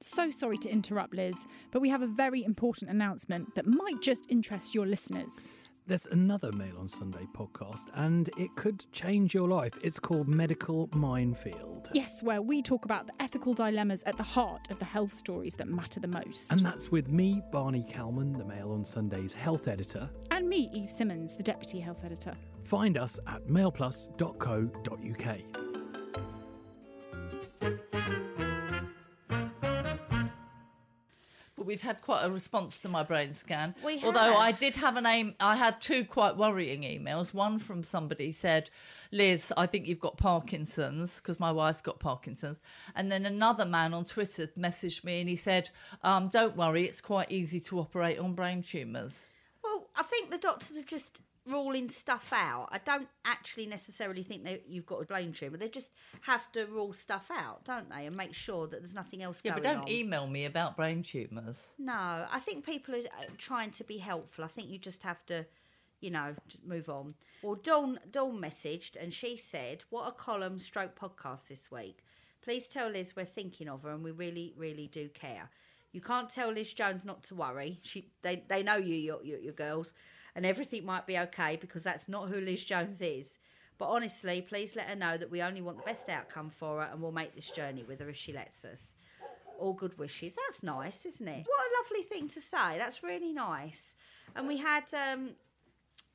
So 0.00 0.30
sorry 0.30 0.56
to 0.56 0.70
interrupt, 0.70 1.12
Liz, 1.12 1.44
but 1.72 1.82
we 1.82 1.90
have 1.90 2.00
a 2.00 2.06
very 2.06 2.42
important 2.42 2.90
announcement 2.90 3.54
that 3.56 3.66
might 3.66 4.00
just 4.00 4.24
interest 4.30 4.74
your 4.74 4.86
listeners. 4.86 5.50
There's 5.86 6.06
another 6.06 6.52
Mail 6.52 6.78
on 6.78 6.88
Sunday 6.88 7.26
podcast, 7.36 7.84
and 7.92 8.30
it 8.38 8.48
could 8.56 8.86
change 8.92 9.34
your 9.34 9.46
life. 9.46 9.74
It's 9.82 9.98
called 9.98 10.26
Medical 10.26 10.88
Minefield. 10.94 11.69
Yes, 11.92 12.22
where 12.22 12.42
we 12.42 12.62
talk 12.62 12.84
about 12.84 13.06
the 13.06 13.12
ethical 13.20 13.54
dilemmas 13.54 14.02
at 14.04 14.16
the 14.16 14.22
heart 14.22 14.70
of 14.70 14.78
the 14.78 14.84
health 14.84 15.12
stories 15.12 15.54
that 15.56 15.68
matter 15.68 16.00
the 16.00 16.08
most. 16.08 16.52
And 16.52 16.60
that's 16.60 16.90
with 16.90 17.08
me, 17.08 17.42
Barney 17.52 17.86
Calman, 17.90 18.32
the 18.32 18.44
Mail 18.44 18.72
on 18.72 18.84
Sunday's 18.84 19.32
health 19.32 19.68
editor. 19.68 20.08
And 20.30 20.48
me, 20.48 20.70
Eve 20.72 20.90
Simmons, 20.90 21.36
the 21.36 21.42
deputy 21.42 21.80
health 21.80 22.04
editor. 22.04 22.34
Find 22.64 22.96
us 22.96 23.18
at 23.26 23.46
mailplus.co.uk. 23.48 25.59
We've 31.80 31.86
had 31.86 32.02
quite 32.02 32.24
a 32.24 32.30
response 32.30 32.78
to 32.80 32.90
my 32.90 33.02
brain 33.02 33.32
scan. 33.32 33.74
We 33.82 34.02
Although 34.04 34.36
I 34.36 34.52
did 34.52 34.74
have 34.74 34.98
an 34.98 35.06
aim, 35.06 35.34
I 35.40 35.56
had 35.56 35.80
two 35.80 36.04
quite 36.04 36.36
worrying 36.36 36.82
emails. 36.82 37.32
One 37.32 37.58
from 37.58 37.84
somebody 37.84 38.32
said, 38.32 38.68
"Liz, 39.12 39.50
I 39.56 39.64
think 39.64 39.86
you've 39.86 39.98
got 39.98 40.18
Parkinson's 40.18 41.16
because 41.16 41.40
my 41.40 41.50
wife's 41.50 41.80
got 41.80 41.98
Parkinson's." 41.98 42.58
And 42.94 43.10
then 43.10 43.24
another 43.24 43.64
man 43.64 43.94
on 43.94 44.04
Twitter 44.04 44.48
messaged 44.58 45.04
me 45.04 45.20
and 45.20 45.28
he 45.30 45.36
said, 45.36 45.70
um, 46.02 46.28
"Don't 46.28 46.54
worry, 46.54 46.84
it's 46.84 47.00
quite 47.00 47.30
easy 47.30 47.60
to 47.60 47.78
operate 47.78 48.18
on 48.18 48.34
brain 48.34 48.60
tumours." 48.60 49.18
Well, 49.64 49.88
I 49.96 50.02
think 50.02 50.30
the 50.30 50.36
doctors 50.36 50.76
are 50.76 50.82
just 50.82 51.22
ruling 51.46 51.88
stuff 51.88 52.32
out. 52.32 52.68
I 52.70 52.78
don't 52.78 53.08
actually 53.24 53.66
necessarily 53.66 54.22
think 54.22 54.44
that 54.44 54.64
you've 54.68 54.86
got 54.86 55.02
a 55.02 55.04
brain 55.04 55.32
tumour. 55.32 55.56
They 55.56 55.68
just 55.68 55.92
have 56.22 56.50
to 56.52 56.66
rule 56.66 56.92
stuff 56.92 57.30
out, 57.32 57.64
don't 57.64 57.88
they, 57.90 58.06
and 58.06 58.16
make 58.16 58.34
sure 58.34 58.66
that 58.66 58.80
there's 58.80 58.94
nothing 58.94 59.22
else 59.22 59.40
Yeah, 59.44 59.52
going 59.52 59.62
but 59.62 59.68
don't 59.72 59.82
on. 59.82 59.88
email 59.90 60.26
me 60.26 60.44
about 60.44 60.76
brain 60.76 61.02
tumours. 61.02 61.72
No, 61.78 62.26
I 62.30 62.38
think 62.40 62.64
people 62.64 62.94
are 62.94 62.98
uh, 62.98 63.24
trying 63.38 63.70
to 63.72 63.84
be 63.84 63.98
helpful. 63.98 64.44
I 64.44 64.48
think 64.48 64.68
you 64.68 64.78
just 64.78 65.02
have 65.02 65.24
to, 65.26 65.46
you 66.00 66.10
know, 66.10 66.34
move 66.64 66.88
on. 66.88 67.14
Well, 67.42 67.54
Dawn, 67.56 67.98
Dawn 68.10 68.38
messaged 68.40 68.96
and 69.00 69.12
she 69.12 69.36
said, 69.36 69.84
What 69.90 70.08
a 70.08 70.12
column 70.12 70.58
stroke 70.58 70.98
podcast 70.98 71.48
this 71.48 71.70
week. 71.70 72.04
Please 72.42 72.68
tell 72.68 72.88
Liz 72.90 73.14
we're 73.16 73.24
thinking 73.24 73.68
of 73.68 73.82
her 73.82 73.90
and 73.90 74.02
we 74.04 74.10
really, 74.10 74.54
really 74.56 74.88
do 74.88 75.08
care. 75.08 75.50
You 75.92 76.00
can't 76.00 76.30
tell 76.30 76.52
Liz 76.52 76.72
Jones 76.72 77.04
not 77.04 77.22
to 77.24 77.34
worry. 77.34 77.78
She, 77.82 78.10
they, 78.22 78.44
they 78.48 78.62
know 78.62 78.76
you, 78.76 78.94
your, 78.94 79.22
your, 79.24 79.38
your 79.40 79.52
girls, 79.52 79.92
and 80.34 80.46
everything 80.46 80.84
might 80.84 81.06
be 81.06 81.18
okay 81.18 81.56
because 81.60 81.82
that's 81.82 82.08
not 82.08 82.28
who 82.28 82.40
Liz 82.40 82.64
Jones 82.64 83.02
is. 83.02 83.38
But 83.78 83.88
honestly, 83.88 84.42
please 84.42 84.76
let 84.76 84.86
her 84.86 84.96
know 84.96 85.16
that 85.16 85.30
we 85.30 85.40
only 85.40 85.62
want 85.62 85.78
the 85.78 85.84
best 85.84 86.08
outcome 86.08 86.50
for 86.50 86.80
her 86.80 86.88
and 86.92 87.00
we'll 87.00 87.12
make 87.12 87.34
this 87.34 87.50
journey 87.50 87.82
with 87.82 88.00
her 88.00 88.10
if 88.10 88.16
she 88.16 88.32
lets 88.32 88.64
us 88.64 88.96
all 89.58 89.72
good 89.72 89.98
wishes. 89.98 90.34
That's 90.34 90.62
nice, 90.62 91.06
isn't 91.06 91.28
it? 91.28 91.46
What 91.46 91.66
a 91.66 91.70
lovely 91.82 92.02
thing 92.04 92.28
to 92.28 92.40
say. 92.40 92.78
That's 92.78 93.02
really 93.02 93.32
nice. 93.32 93.94
And 94.34 94.48
we 94.48 94.56
had 94.56 94.84
um, 94.94 95.30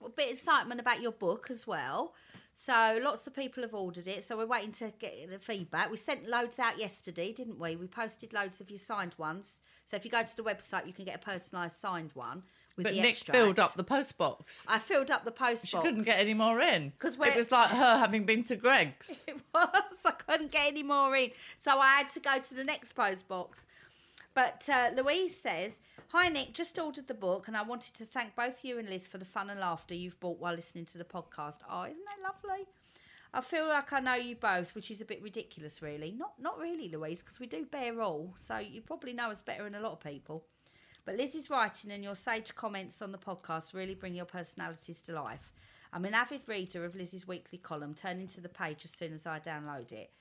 a 0.03 0.09
bit 0.09 0.25
of 0.25 0.31
excitement 0.31 0.81
about 0.81 1.01
your 1.01 1.11
book 1.11 1.47
as 1.49 1.65
well. 1.65 2.13
So 2.57 2.99
lots 3.03 3.27
of 3.27 3.35
people 3.35 3.63
have 3.63 3.73
ordered 3.73 4.07
it. 4.07 4.23
So 4.23 4.37
we're 4.37 4.45
waiting 4.45 4.71
to 4.73 4.93
get 4.97 5.29
the 5.29 5.39
feedback. 5.39 5.91
We 5.91 5.97
sent 5.97 6.29
loads 6.29 6.57
out 6.57 6.79
yesterday, 6.79 7.33
didn't 7.33 7.59
we? 7.59 7.75
We 7.75 7.85
posted 7.85 8.31
loads 8.31 8.61
of 8.61 8.69
your 8.69 8.79
signed 8.79 9.13
ones. 9.17 9.61
So 9.85 9.97
if 9.97 10.05
you 10.05 10.09
go 10.09 10.23
to 10.23 10.35
the 10.37 10.41
website, 10.41 10.87
you 10.87 10.93
can 10.93 11.03
get 11.03 11.15
a 11.15 11.29
personalised 11.29 11.77
signed 11.77 12.11
one 12.13 12.43
with 12.77 12.85
But 12.85 12.93
the 12.93 13.01
Nick 13.01 13.11
extract. 13.11 13.37
filled 13.37 13.59
up 13.59 13.73
the 13.73 13.83
post 13.83 14.17
box. 14.17 14.63
I 14.69 14.79
filled 14.79 15.11
up 15.11 15.25
the 15.25 15.31
post 15.31 15.67
She 15.67 15.77
couldn't 15.77 16.05
get 16.05 16.17
any 16.17 16.33
more 16.33 16.61
in 16.61 16.91
because 16.91 17.15
it 17.19 17.35
was 17.35 17.51
like 17.51 17.71
her 17.71 17.97
having 17.97 18.23
been 18.23 18.45
to 18.45 18.55
Greggs. 18.55 19.25
It 19.27 19.35
was. 19.53 19.83
I 20.05 20.11
couldn't 20.11 20.51
get 20.53 20.67
any 20.67 20.83
more 20.83 21.13
in. 21.13 21.31
So 21.57 21.77
I 21.77 21.87
had 21.97 22.09
to 22.11 22.21
go 22.21 22.39
to 22.39 22.55
the 22.55 22.63
next 22.63 22.93
post 22.93 23.27
box. 23.27 23.67
But 24.35 24.67
uh, 24.71 24.89
Louise 24.95 25.35
says, 25.35 25.79
Hi 26.09 26.27
Nick, 26.27 26.53
just 26.53 26.77
ordered 26.77 27.07
the 27.07 27.13
book 27.13 27.47
and 27.47 27.55
I 27.55 27.63
wanted 27.63 27.93
to 27.95 28.05
thank 28.05 28.35
both 28.35 28.65
you 28.65 28.77
and 28.77 28.89
Liz 28.89 29.07
for 29.07 29.17
the 29.17 29.25
fun 29.25 29.49
and 29.49 29.61
laughter 29.61 29.95
you've 29.95 30.19
brought 30.19 30.39
while 30.39 30.53
listening 30.53 30.85
to 30.87 30.97
the 30.97 31.05
podcast. 31.05 31.59
Oh, 31.71 31.83
isn't 31.83 32.05
that 32.05 32.21
lovely? 32.21 32.67
I 33.33 33.39
feel 33.39 33.67
like 33.67 33.93
I 33.93 34.01
know 34.01 34.15
you 34.15 34.35
both, 34.35 34.75
which 34.75 34.91
is 34.91 34.99
a 34.99 35.05
bit 35.05 35.23
ridiculous, 35.23 35.81
really. 35.81 36.11
Not, 36.11 36.33
not 36.39 36.59
really, 36.59 36.89
Louise, 36.89 37.23
because 37.23 37.39
we 37.39 37.47
do 37.47 37.65
bear 37.65 38.01
all. 38.01 38.33
So 38.35 38.57
you 38.57 38.81
probably 38.81 39.13
know 39.13 39.31
us 39.31 39.41
better 39.41 39.63
than 39.63 39.75
a 39.75 39.79
lot 39.79 39.93
of 39.93 39.99
people. 40.01 40.43
But 41.05 41.15
Liz's 41.15 41.49
writing 41.49 41.91
and 41.91 42.03
your 42.03 42.15
sage 42.15 42.53
comments 42.55 43.01
on 43.01 43.13
the 43.13 43.17
podcast 43.17 43.73
really 43.73 43.95
bring 43.95 44.15
your 44.15 44.25
personalities 44.25 45.01
to 45.03 45.13
life. 45.13 45.53
I'm 45.93 46.03
an 46.03 46.13
avid 46.13 46.41
reader 46.45 46.83
of 46.83 46.95
Liz's 46.95 47.25
weekly 47.25 47.57
column, 47.57 47.93
turning 47.93 48.27
to 48.27 48.41
the 48.41 48.49
page 48.49 48.83
as 48.83 48.91
soon 48.91 49.13
as 49.13 49.25
I 49.25 49.39
download 49.39 49.93
it. 49.93 50.11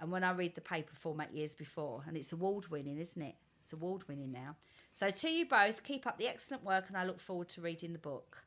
And 0.00 0.12
when 0.12 0.24
I 0.24 0.32
read 0.32 0.54
the 0.54 0.60
paper 0.60 0.94
format 0.94 1.34
years 1.34 1.54
before, 1.54 2.04
and 2.06 2.16
it's 2.16 2.32
award 2.32 2.68
winning, 2.68 2.98
isn't 2.98 3.20
it? 3.20 3.34
It's 3.60 3.72
award 3.72 4.06
winning 4.08 4.32
now. 4.32 4.56
So 4.94 5.10
to 5.10 5.28
you 5.28 5.46
both, 5.46 5.82
keep 5.82 6.06
up 6.06 6.18
the 6.18 6.28
excellent 6.28 6.64
work, 6.64 6.84
and 6.88 6.96
I 6.96 7.04
look 7.04 7.20
forward 7.20 7.48
to 7.50 7.60
reading 7.60 7.92
the 7.92 7.98
book. 7.98 8.44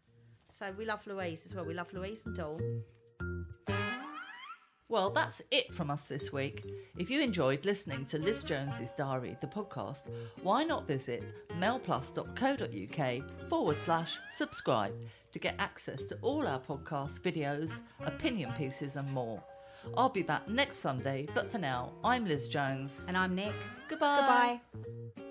So 0.49 0.71
we 0.77 0.85
love 0.85 1.05
Louise 1.07 1.45
as 1.45 1.55
well. 1.55 1.65
We 1.65 1.73
love 1.73 1.93
Louise 1.93 2.25
and 2.25 2.35
Dawn. 2.35 2.83
Well, 4.91 5.09
that's 5.09 5.41
it 5.51 5.73
from 5.73 5.89
us 5.89 6.03
this 6.03 6.33
week. 6.33 6.69
If 6.97 7.09
you 7.09 7.21
enjoyed 7.21 7.63
listening 7.63 8.05
to 8.07 8.17
Liz 8.17 8.43
Jones's 8.43 8.91
Diary, 8.97 9.37
the 9.39 9.47
podcast, 9.47 10.11
why 10.43 10.65
not 10.65 10.85
visit 10.85 11.23
mailplus.co.uk 11.57 13.49
forward 13.49 13.77
slash 13.85 14.17
subscribe 14.29 14.93
to 15.31 15.39
get 15.39 15.55
access 15.59 16.03
to 16.07 16.17
all 16.21 16.45
our 16.45 16.59
podcasts, 16.59 17.21
videos, 17.21 17.79
opinion 18.01 18.51
pieces, 18.57 18.97
and 18.97 19.09
more. 19.13 19.41
I'll 19.97 20.09
be 20.09 20.23
back 20.23 20.47
next 20.47 20.79
Sunday, 20.79 21.27
but 21.33 21.51
for 21.51 21.57
now, 21.57 21.91
I'm 22.03 22.25
Liz 22.25 22.47
Jones. 22.47 23.05
And 23.07 23.17
I'm 23.17 23.35
Nick. 23.35 23.53
Goodbye. 23.87 24.59
Goodbye. 24.73 25.27